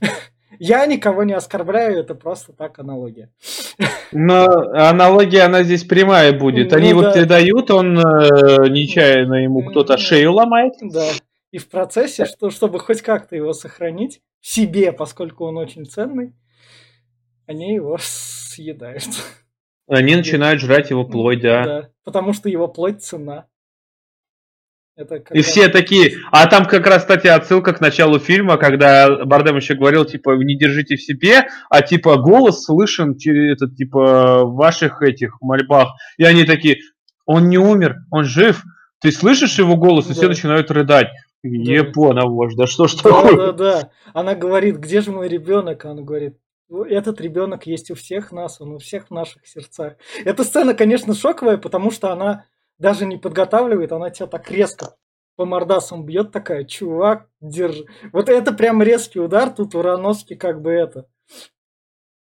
[0.58, 3.30] Я никого не оскорбляю, это просто так аналогия.
[4.12, 6.72] Но аналогия, она здесь прямая будет.
[6.72, 7.12] Они Ну вот да.
[7.12, 9.98] передают, он э, нечаянно ему кто-то М.
[9.98, 10.72] шею ломает.
[10.80, 11.06] Да.
[11.50, 16.34] И в процессе, что, чтобы хоть как-то его сохранить в себе, поскольку он очень ценный,
[17.46, 19.08] они его съедают.
[19.86, 21.88] Они начинают жрать его плоть, да.
[22.04, 23.46] Потому что его плоть цена.
[24.98, 29.24] Это как И все такие, а там как раз, кстати, отсылка к началу фильма, когда
[29.24, 34.44] Бардем еще говорил, типа, не держите в себе, а типа голос слышен через этот, типа,
[34.44, 35.90] в ваших этих мольбах.
[36.16, 36.78] И они такие,
[37.26, 38.64] он не умер, он жив.
[39.00, 40.28] Ты слышишь его голос, и все Да.
[40.30, 41.08] начинают рыдать.
[41.42, 43.36] Епона, может, да что ж Да, такое?
[43.36, 43.90] да, да.
[44.12, 45.84] Она говорит, где же мой ребенок?
[45.84, 49.46] А он говорит, «Ну, этот ребенок есть у всех нас, он у всех в наших
[49.46, 49.94] сердцах.
[50.24, 52.44] Эта сцена, конечно, шоковая, потому что она
[52.78, 54.94] даже не подготавливает, она тебя так резко
[55.38, 57.86] по мордасам бьет такая, чувак, держи.
[58.12, 61.06] Вот это прям резкий удар, тут у Рановски как бы это.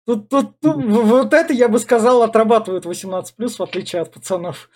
[0.04, 3.22] Тут, тут, тут- вот это, я бы сказал, отрабатывают 18+,
[3.58, 4.68] в отличие от пацанов.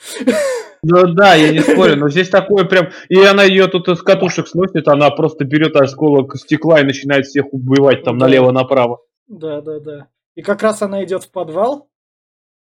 [0.82, 2.90] Ну да, я не спорю, но здесь такое прям...
[3.08, 7.52] И она ее тут из катушек сносит, она просто берет осколок стекла и начинает всех
[7.52, 8.26] убивать там Да.
[8.26, 9.00] налево-направо.
[9.26, 10.06] Да, да, да.
[10.36, 11.88] И как раз она идет в подвал,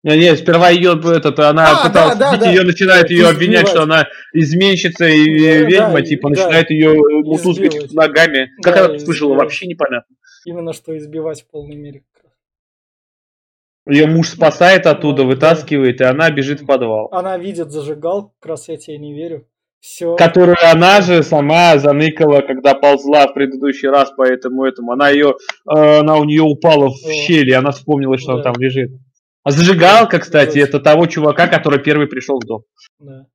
[0.05, 2.51] Не, не, сперва ее этот, она А, пыталась да, да, да.
[2.51, 3.35] ее начинает ее Избивать.
[3.35, 6.37] обвинять, что она изменщица и Да, ведьма, да, типа, да.
[6.45, 6.95] начинает ее
[7.25, 7.93] мутузгать Избивать.
[7.95, 8.51] ногами.
[8.63, 10.15] Как Да, она слышала, вообще непонятно.
[10.45, 12.05] именно что избивать в полной мере.
[13.89, 17.09] Ее муж спасает оттуда, Да, вытаскивает, и она бежит в подвал.
[17.13, 19.47] Она видит зажигалку, как раз я тебе не верю.
[19.81, 20.17] Все.
[20.17, 24.91] Которую она же сама заныкала, когда ползла в предыдущий раз по этому этому.
[24.93, 25.35] Она ее,
[25.65, 27.13] она у нее упала в О.
[27.13, 28.53] щель, и она вспомнила, что она Да.
[28.53, 28.91] там лежит.
[29.45, 30.65] А зажигалка, кстати, Да.
[30.65, 32.63] это того чувака, который первый пришел в дом.
[32.99, 33.27] Да.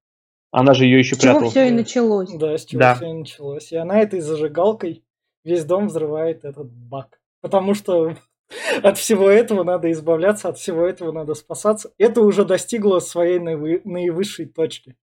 [0.51, 1.51] Она же ее еще С чего прятала.
[1.51, 2.33] все и началось.
[2.33, 2.95] да, с чего Да.
[2.95, 3.71] все началось.
[3.71, 5.05] И она этой зажигалкой
[5.45, 7.19] весь дом взрывает этот бак.
[7.41, 8.15] Потому что
[8.83, 11.93] от всего этого надо избавляться, от всего этого надо спасаться.
[11.97, 14.95] Это уже достигло своей наивы- наивысшей точки.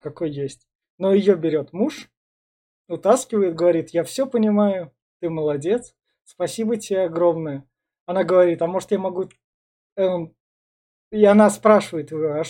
[0.00, 0.66] Какой есть.
[0.98, 2.10] Но ее берет муж,
[2.88, 7.68] утаскивает, говорит, я все понимаю, ты молодец, спасибо тебе огромное.
[8.06, 9.28] Она говорит, а может я могу
[9.96, 10.34] эм,
[11.12, 12.44] И она спрашивает его, а,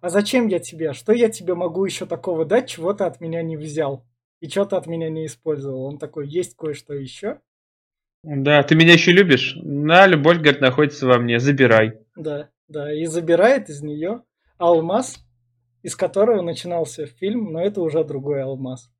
[0.00, 0.92] а зачем я тебе?
[0.94, 4.04] Что я тебе могу еще такого дать, чего ты от меня не взял?
[4.40, 5.84] И что ты от меня не использовал?
[5.84, 7.40] Он такой, есть кое-что еще?
[8.28, 9.56] Да, ты меня еще любишь?
[9.62, 12.00] На, любовь, говорит, находится во мне, забирай.
[12.16, 14.24] Да, да, и забирает из нее
[14.58, 15.24] алмаз,
[15.82, 18.90] из которого начинался фильм, но это уже другой алмаз.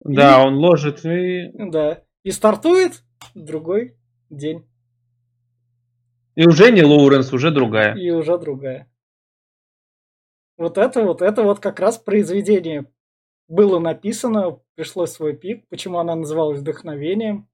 [0.00, 1.50] Да, и, он ложит и...
[1.52, 3.02] Да, и стартует
[3.34, 3.98] другой
[4.30, 4.66] день.
[6.34, 7.94] И уже не Лоуренс, уже другая.
[7.94, 8.90] И уже другая.
[10.56, 12.90] Вот это вот, это вот как раз произведение
[13.48, 17.50] было написано, пришло свой пик, почему она называлась вдохновением.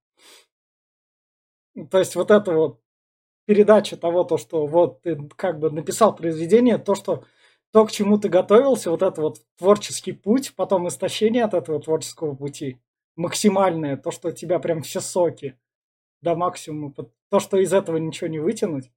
[1.87, 2.81] То есть вот это вот
[3.47, 7.25] передача того, то, что вот ты как бы написал произведение, то, что
[7.73, 12.35] то, к чему ты готовился, вот это вот творческий путь, потом истощение от этого творческого
[12.35, 12.79] пути,
[13.17, 15.59] максимальное, то, что у тебя прям все соки
[16.23, 16.93] до максимума,
[17.31, 18.91] то, что из этого ничего не вытянуть.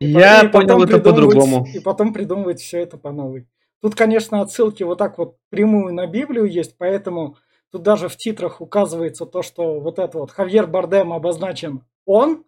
[0.00, 1.66] И Я потом, понял это по-другому.
[1.74, 3.48] И потом придумывать все это по новой.
[3.80, 7.36] Тут, конечно, отсылки вот так вот прямую на Библию есть, поэтому
[7.70, 12.44] тут даже в титрах указывается то, что вот это вот Хавьер Бардем обозначен он,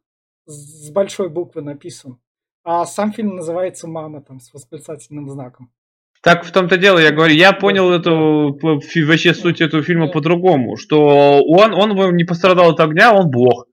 [0.47, 2.19] с большой буквы написан,
[2.65, 5.71] а сам фильм называется «Мама» там с восклицательным знаком.
[6.23, 11.43] Так в том-то дело, я говорю, я понял эту вообще суть этого фильма по-другому, что
[11.43, 13.67] он, он не пострадал от огня, он бог.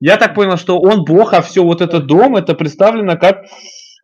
[0.00, 3.46] Я так понял, что он бог, а все вот этот дом, это представлено как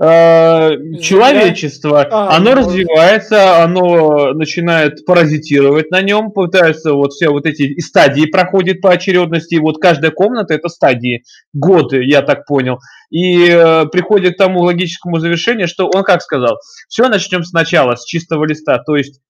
[0.01, 7.47] э, человечество, а, оно ну, развивается, оно начинает паразитировать на нем, пытается вот все вот
[7.47, 12.79] эти стадии проходит по очередности, и вот каждая комната это стадии, годы, я так понял,
[13.11, 18.05] и э, приходит к тому логическому завершению, что он как сказал, все начнем сначала, с
[18.05, 19.21] чистого листа, то есть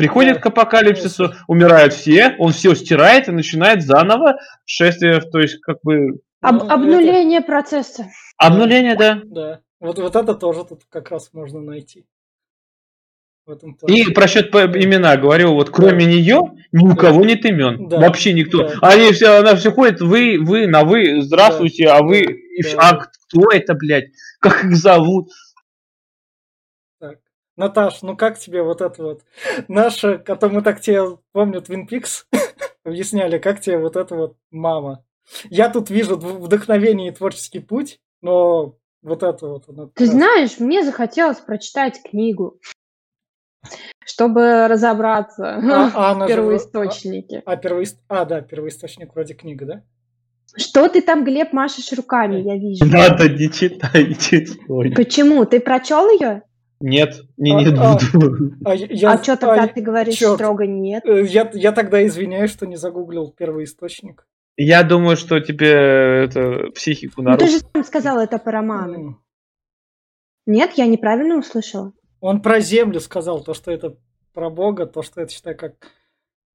[0.00, 1.44] Приходит да, к апокалипсису, конечно.
[1.46, 6.20] умирают все, он все стирает и начинает заново шествие, то есть как бы...
[6.40, 8.06] Об, ну, обнуление процесса.
[8.38, 9.20] Обнуление, да.
[9.26, 9.60] Да.
[9.80, 12.06] Вот, вот это тоже тут как раз можно найти.
[13.88, 16.12] И про счет имена говорю, вот кроме да.
[16.12, 16.40] нее
[16.72, 16.96] ни у да.
[16.96, 17.88] кого нет имен.
[17.88, 17.98] Да.
[17.98, 18.68] Вообще никто.
[18.68, 18.74] Да.
[18.82, 21.98] Они все, она все ходит, вы, вы, на вы, здравствуйте, да.
[21.98, 22.32] а вы, да.
[22.32, 24.10] и а кто это, блядь?
[24.38, 25.30] Как их зовут?
[27.00, 27.18] Так.
[27.56, 29.22] Наташ, ну как тебе вот это вот?
[29.66, 32.26] Наша, которую мы так тебе, помню, Twin Peaks
[32.84, 35.04] объясняли, как тебе вот это вот мама?
[35.48, 39.64] Я тут вижу вдохновение и творческий путь, но вот это вот.
[39.68, 42.60] Она Ты знаешь, мне захотелось прочитать книгу,
[44.04, 47.42] чтобы разобраться а, а в первоисточнике.
[47.44, 48.00] А, а, первоист...
[48.08, 49.82] а, да, первоисточник вроде книга, да?
[50.56, 52.84] Что ты там, Глеб, машешь руками, я вижу.
[52.84, 54.46] Надо, не читайте.
[54.96, 55.44] Почему?
[55.44, 56.42] Ты прочел ее?
[56.80, 58.54] Нет, не, не а, буду.
[58.64, 61.04] А, а, я, а что тогда а, ты говоришь черт, строго нет?
[61.04, 64.26] Э, я, я тогда извиняюсь, что не загуглил первоисточник.
[64.62, 65.70] Я думаю, что тебе
[66.24, 67.40] это психику нарушит.
[67.40, 69.18] Ну, ты же сам сказал это по роману.
[70.44, 71.94] Нет, я неправильно услышала.
[72.20, 73.96] Он про землю сказал, то, что это
[74.34, 75.76] про Бога, то, что это, считай, как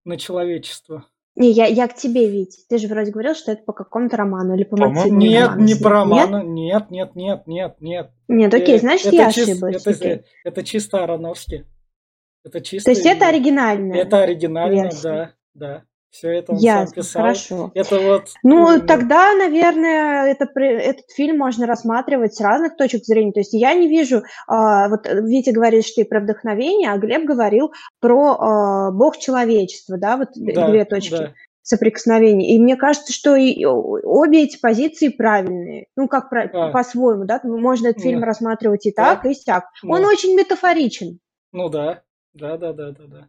[0.03, 1.08] на человечество.
[1.36, 2.68] Не, я, я к тебе, Вить.
[2.70, 5.16] Ты же вроде говорил, что это по какому-то роману или по мотиву.
[5.16, 5.64] Нет, романа.
[5.64, 6.43] не по роману.
[6.43, 8.12] Нет, нет, нет, нет, нет.
[8.28, 9.49] Нет, окей, значит, это я чис...
[9.49, 9.84] ошиблась.
[9.84, 11.66] Это, это, это чисто Ароновский.
[12.43, 12.86] Это чисто...
[12.86, 13.97] То есть это оригинальное?
[13.97, 15.86] Это оригинально, да, да.
[16.16, 17.22] Все это он Ясно, сам писал.
[17.22, 17.72] хорошо.
[17.76, 18.28] Это вот.
[18.41, 23.34] Ну, ну, тогда, наверное, это, этот фильм можно рассматривать с разных точек зрения.
[23.34, 27.26] То есть я не вижу, а, вот Витя говорит, что и про вдохновение, а Глеб
[27.26, 31.18] говорил про а, Бог человечества, да, вот да, две точки.
[31.18, 31.34] Да
[31.68, 32.55] соприкосновения.
[32.55, 35.88] И мне кажется, что и обе эти позиции правильные.
[35.95, 36.70] Ну, как а.
[36.70, 37.41] по-своему, да?
[37.43, 38.28] Можно этот фильм да.
[38.28, 39.32] рассматривать и так, да.
[39.32, 39.66] и сяк.
[39.82, 39.89] Да.
[39.89, 41.18] Он очень метафоричен.
[41.53, 42.03] Ну да,
[42.36, 43.28] да, да, да, да, да.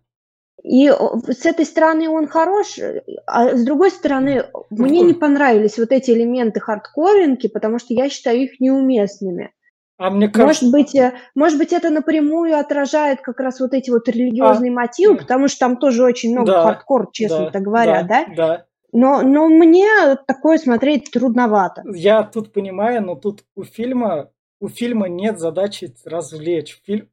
[0.62, 2.78] И с этой стороны он хорош,
[3.26, 8.42] а с другой стороны, мне не понравились вот эти элементы хардкоринки, потому что я считаю
[8.42, 9.52] их неуместными.
[9.98, 10.64] А мне кажется...
[10.64, 14.74] Может быть, э, может быть, это напрямую отражает как раз вот эти вот религиозные а,
[14.74, 15.22] мотивы, да.
[15.22, 18.26] потому что там тоже очень много да, хардкор, честно да, говоря, да?
[18.26, 18.34] Да.
[18.34, 18.66] да.
[18.92, 19.86] Но, но мне
[20.26, 21.82] такое смотреть трудновато.
[21.94, 24.30] Я тут понимаю, но тут у фильма
[24.60, 26.80] у фильма нет задачи развлечь.
[26.86, 27.08] Фильм,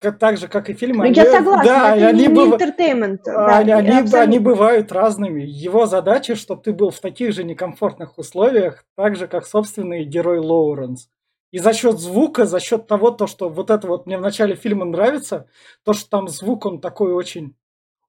[0.00, 0.98] так же, как и фильмы.
[0.98, 2.54] Ну, они, я согласна, да, это они не, быв...
[2.54, 3.18] entertainment.
[3.24, 5.42] Да, они, они, они бывают разными.
[5.42, 10.38] Его задача, чтобы ты был в таких же некомфортных условиях, так же, как собственный герой
[10.38, 11.08] Лоуренс.
[11.50, 14.54] И за счет звука, за счет того, то, что вот это вот мне в начале
[14.54, 15.48] фильма нравится,
[15.84, 17.56] то, что там звук, он такой очень...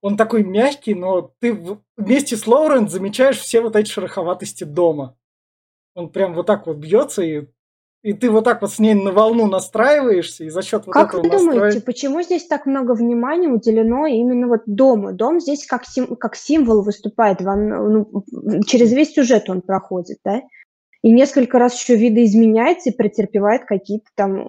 [0.01, 1.57] Он такой мягкий, но ты
[1.97, 5.17] вместе с Лоуренс замечаешь все вот эти шероховатости дома.
[5.93, 7.47] Он прям вот так вот бьется, и
[8.01, 11.09] и ты вот так вот с ней на волну настраиваешься, и за счет вот как
[11.09, 11.53] этого вы настроя...
[11.53, 15.13] думаете, почему здесь так много внимания уделено именно вот дому?
[15.13, 16.15] Дом здесь как, сим...
[16.15, 18.23] как символ выступает, вам, ну,
[18.65, 20.41] через весь сюжет он проходит, да?
[21.01, 24.47] и несколько раз еще видоизменяется и претерпевает какие-то там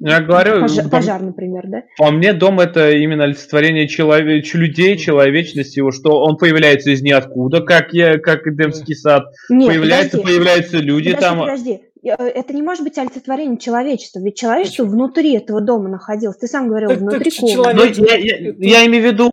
[0.00, 1.82] я говорю, пожар, по, пожар, например, да?
[1.98, 7.60] по мне дом это именно олицетворение человек, людей, человечности, его, что он появляется из ниоткуда,
[7.60, 10.36] как я, как Эдемский сад, Нет, появляется, подожди.
[10.38, 11.38] появляются люди Подожди, там.
[11.40, 11.80] подожди.
[12.04, 16.36] Э, Это не может быть олицетворение человечества, ведь человечество внутри этого дома находилось.
[16.36, 18.00] Ты сам говорил, Так- так внутри человек- комнаты.
[18.00, 19.32] Ну, я, я- я имею в виду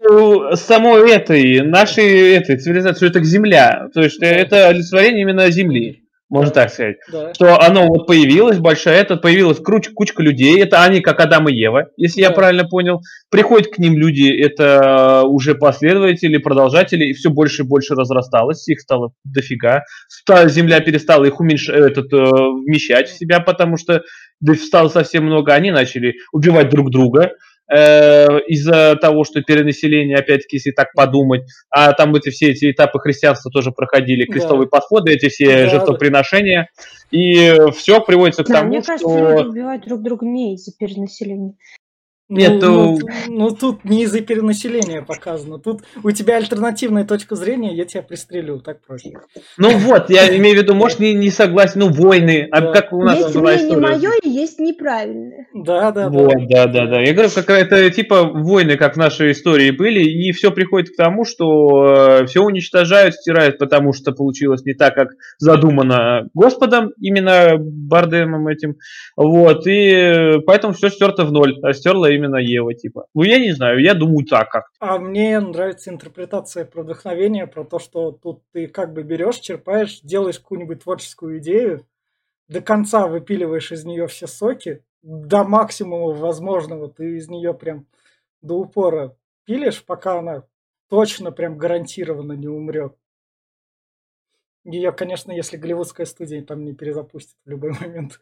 [0.55, 3.89] самой этой, нашей этой цивилизации, это Земля.
[3.93, 4.28] То есть Да.
[4.28, 6.01] это олицетворение именно Земли,
[6.32, 6.95] можно так сказать.
[7.11, 7.34] Да.
[7.34, 11.53] Что оно вот появилось большое, это появилась круч, кучка людей, это они как Адам и
[11.53, 12.36] Ева, если я Да.
[12.36, 13.01] правильно понял.
[13.29, 18.79] Приходят к ним люди, это уже последователи, продолжатели, и все больше и больше разрасталось, их
[18.79, 19.84] стало дофига.
[20.45, 21.67] Земля перестала их уменьш...
[21.67, 24.01] этот, э, вмещать в себя, потому что
[24.55, 27.34] стало совсем много, они начали убивать друг друга
[27.72, 33.49] из-за того, что перенаселение, опять-таки, если так подумать, а там эти все эти этапы христианства
[33.51, 34.34] тоже проходили, Да.
[34.34, 35.69] крестовые подходы, эти все Да, да.
[35.69, 36.69] жертвоприношения,
[37.11, 39.30] и все приводится к Да, тому, мне кажется, что...
[39.32, 41.53] люди убивают друг друга не из-за перенаселения.
[42.32, 45.59] Нет, ну, то- ну, т- ну, тут не из-за перенаселения показано.
[45.59, 49.11] Тут у тебя альтернативная точка зрения, я тебя пристрелю, так проще.
[49.57, 52.71] Ну вот, я имею в виду, может, не, не согласен, ну, войны, а Да.
[52.71, 53.88] как у нас есть была мнение история?
[53.97, 55.47] мое и есть неправильное.
[55.53, 56.65] Да, да, Вот, да.
[56.65, 57.01] да, да, да.
[57.01, 60.95] Я говорю, как это типа войны, как в нашей истории были, и все приходит к
[60.95, 68.47] тому, что все уничтожают, стирают, потому что получилось не так, как задумано Господом, именно Бардемом
[68.47, 68.75] этим.
[69.17, 73.07] Вот, и поэтому все стерто в ноль, а стерла именно Ева, типа.
[73.13, 74.65] Ну, я не знаю, я думаю так как.
[74.80, 80.01] А мне нравится интерпретация про вдохновение, про то, что тут ты как бы берешь, черпаешь,
[80.01, 81.86] делаешь какую-нибудь творческую идею,
[82.47, 87.88] до конца выпиливаешь из нее все соки, до максимума возможного ты из нее прям
[88.41, 89.15] до упора
[89.45, 90.43] пилишь, пока она
[90.89, 92.95] точно прям гарантированно не умрет.
[94.64, 98.20] Ее, конечно, если голливудская студия там не перезапустит в любой момент.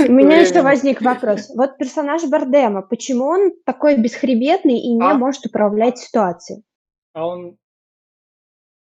[0.00, 1.48] У меня еще возник вопрос.
[1.54, 5.14] Вот персонаж Бардема, почему он такой бесхребетный и не А?
[5.14, 6.62] может управлять ситуацией?
[7.12, 7.56] А он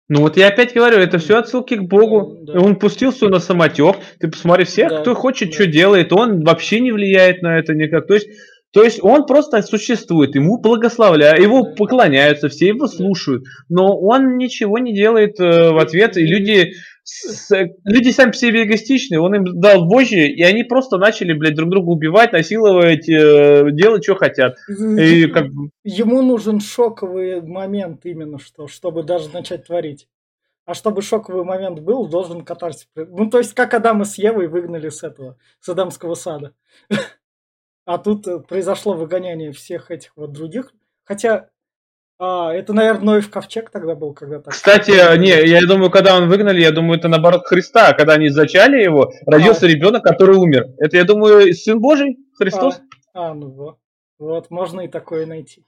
[0.09, 2.39] Ну вот я опять говорю, это все отсылки к Богу.
[2.43, 2.59] Да.
[2.59, 3.97] Он пустился на самотек.
[4.19, 5.55] Ты посмотри, всех, Да, кто хочет, да.
[5.55, 8.09] что делает, он вообще не влияет на это никак.
[8.09, 8.29] То есть,
[8.75, 14.79] то есть он просто существует, ему благословляют, его поклоняются, все его слушают, но он ничего
[14.79, 16.73] не делает э, в ответ, и люди,
[17.05, 17.55] с-
[17.85, 21.71] люди сами по себе эгоистичны, он им дал вожжи, и они просто начали, блядь, друг
[21.71, 24.57] друга убивать, насиловать, э, делать, что хотят.
[24.69, 25.47] И как
[25.85, 30.09] Ему нужен шоковый момент именно что, чтобы даже начать творить.
[30.67, 32.89] А чтобы шоковый момент был, должен катарсис.
[32.97, 36.55] Ну, то есть, как Адама с Евой выгнали с этого, с Эдемского сада.
[37.85, 40.73] А тут э, произошло выгоняние всех этих вот других.
[41.05, 41.51] Хотя,
[42.19, 44.55] а, это, наверное, Ноев ковчег тогда был, когда так.
[44.55, 47.93] Кстати, не, я думаю, когда он выгнали, я думаю, это наоборот Христа.
[47.93, 50.69] Когда они зачали его, родился ребенок, который умер.
[50.79, 52.81] Это, я думаю, сын Божий, Христос.
[53.13, 53.79] А, а, ну вот.
[54.19, 55.67] Вот, можно и такое найти.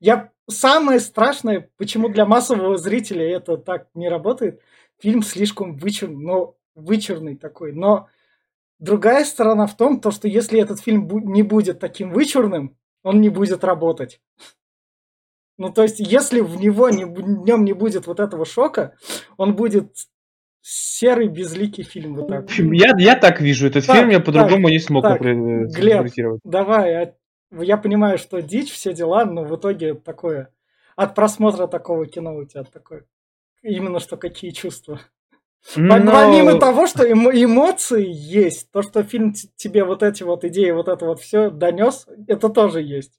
[0.00, 4.60] Я самое страшное, почему для массового зрителя это так не работает.
[5.00, 7.72] Фильм слишком вычурный, но вычурный такой.
[7.72, 8.08] Но
[8.78, 13.28] другая сторона в том, то, что если этот фильм не будет таким вычурным, он не
[13.28, 14.20] будет работать.
[15.56, 18.96] Ну, то есть, если в него не, в нем не будет вот этого шока,
[19.36, 19.94] он будет
[20.62, 22.50] серый, безликий фильм вот так.
[22.50, 26.06] Я, я так вижу этот Так, фильм, я по-другому не смог так, опре- Глеб,
[26.42, 27.14] давай, а-
[27.52, 30.52] я понимаю, что дичь, все дела, но в итоге такое,
[30.96, 33.04] от просмотра такого кино у тебя такое,
[33.62, 35.00] именно что какие чувства.
[35.76, 40.70] Но- Помимо того, что эмо- эмоции есть, то, что фильм тебе вот эти вот идеи,
[40.70, 43.12] вот это вот все донес, это тоже есть.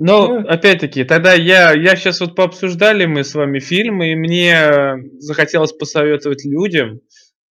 [0.00, 0.48] Но, Ну.
[0.48, 6.44] опять-таки, тогда я, я сейчас вот пообсуждали мы с вами фильмы, и мне захотелось посоветовать
[6.44, 7.00] людям,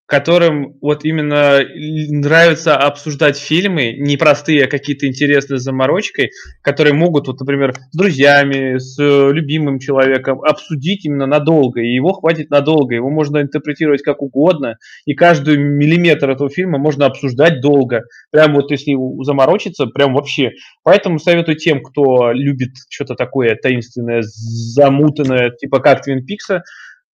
[0.08, 6.32] которым вот именно нравится обсуждать фильмы, не простые, а какие-то интересные с заморочкой,
[6.62, 12.14] которые могут, вот, например, с друзьями, с э, любимым человеком обсудить именно надолго, и его
[12.14, 18.03] хватит надолго, его можно интерпретировать как угодно, и каждый миллиметр этого фильма можно обсуждать долго,
[18.32, 18.95] прям вот если
[19.26, 20.51] заморочиться, прям вообще.
[20.84, 26.64] Поэтому советую тем, кто любит что-то такое таинственное, замутанное, типа как Твин Пикса,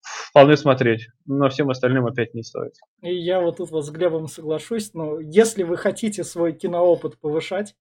[0.04, 1.08] вполне смотреть.
[1.26, 2.74] Но всем остальным опять не стоит.
[3.02, 7.76] И я вот тут вот с Глебом соглашусь, но если вы хотите свой киноопыт повышать,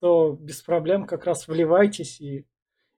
[0.00, 2.20] то без проблем как раз вливайтесь.
[2.20, 2.46] И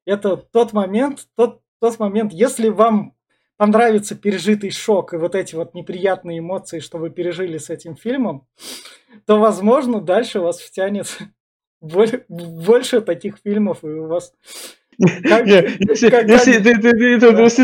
[0.04, 3.14] это тот момент, тот, тот момент, если вам
[3.56, 8.46] понравится пережитый шок и вот эти вот неприятные эмоции, что вы пережили с этим фильмом,
[9.24, 11.18] то, возможно, дальше вас втянет
[11.80, 14.34] боль- больше таких фильмов, и у вас
[14.98, 16.08] Если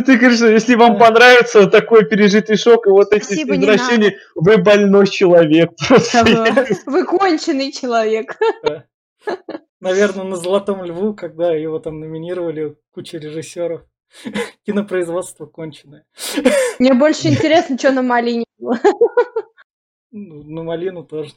[0.01, 5.71] ты говоришь, если вам понравится такой пережитый шок и вот эти возвращения, вы больной человек.
[6.87, 8.37] Вы конченый человек.
[9.81, 13.83] Наверное, на «Золотом льву», когда его там номинировали куча режиссеров.
[14.67, 16.05] Кинопроизводство конченое.
[16.79, 18.79] Мне больше интересно, что на «Малине» было.
[20.11, 21.33] Ну, на «Малину» тоже.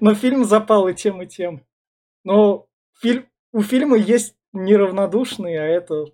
[0.00, 1.64] Но фильм запал и тем, и тем.
[2.24, 2.66] Но
[3.00, 6.06] фильм, у фильма есть неравнодушный, а это...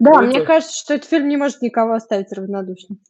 [0.00, 0.22] Да, это...
[0.22, 3.00] мне кажется, что этот фильм не может никого оставить равнодушным.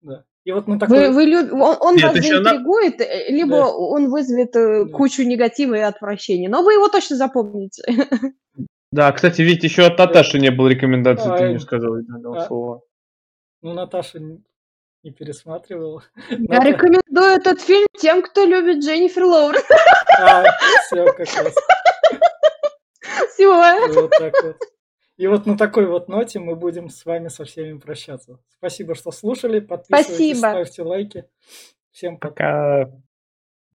[0.00, 0.24] Да.
[0.44, 1.10] И вот на такой...
[1.10, 1.52] Вы, вы люб...
[1.52, 3.02] Он, он Нет, вас заинтригует, на...
[3.02, 3.68] Э, либо да.
[3.68, 4.92] он вызовет э, да.
[4.92, 6.48] кучу негатива и отвращения.
[6.48, 7.82] Но вы его точно запомните.
[8.92, 12.46] Да, кстати, ведь еще от Наташи не было рекомендации, а, ты не сказал одного а...
[12.46, 12.80] слова.
[13.60, 16.04] Ну, Наташа не пересматривала.
[16.30, 16.68] Я Но...
[16.68, 19.64] рекомендую этот фильм тем, кто любит Дженнифер Лоуренс.
[20.18, 20.44] А,
[20.86, 21.54] все, как раз.
[23.36, 24.00] Все.
[24.00, 24.56] Вот так вот.
[25.16, 28.38] И вот на такой вот ноте мы будем с вами со всеми прощаться.
[28.58, 29.60] Спасибо, что слушали.
[29.60, 30.38] Подписывайтесь, Спасибо.
[30.38, 31.24] ставьте лайки.
[31.90, 32.84] Всем пока.
[32.84, 33.02] пока.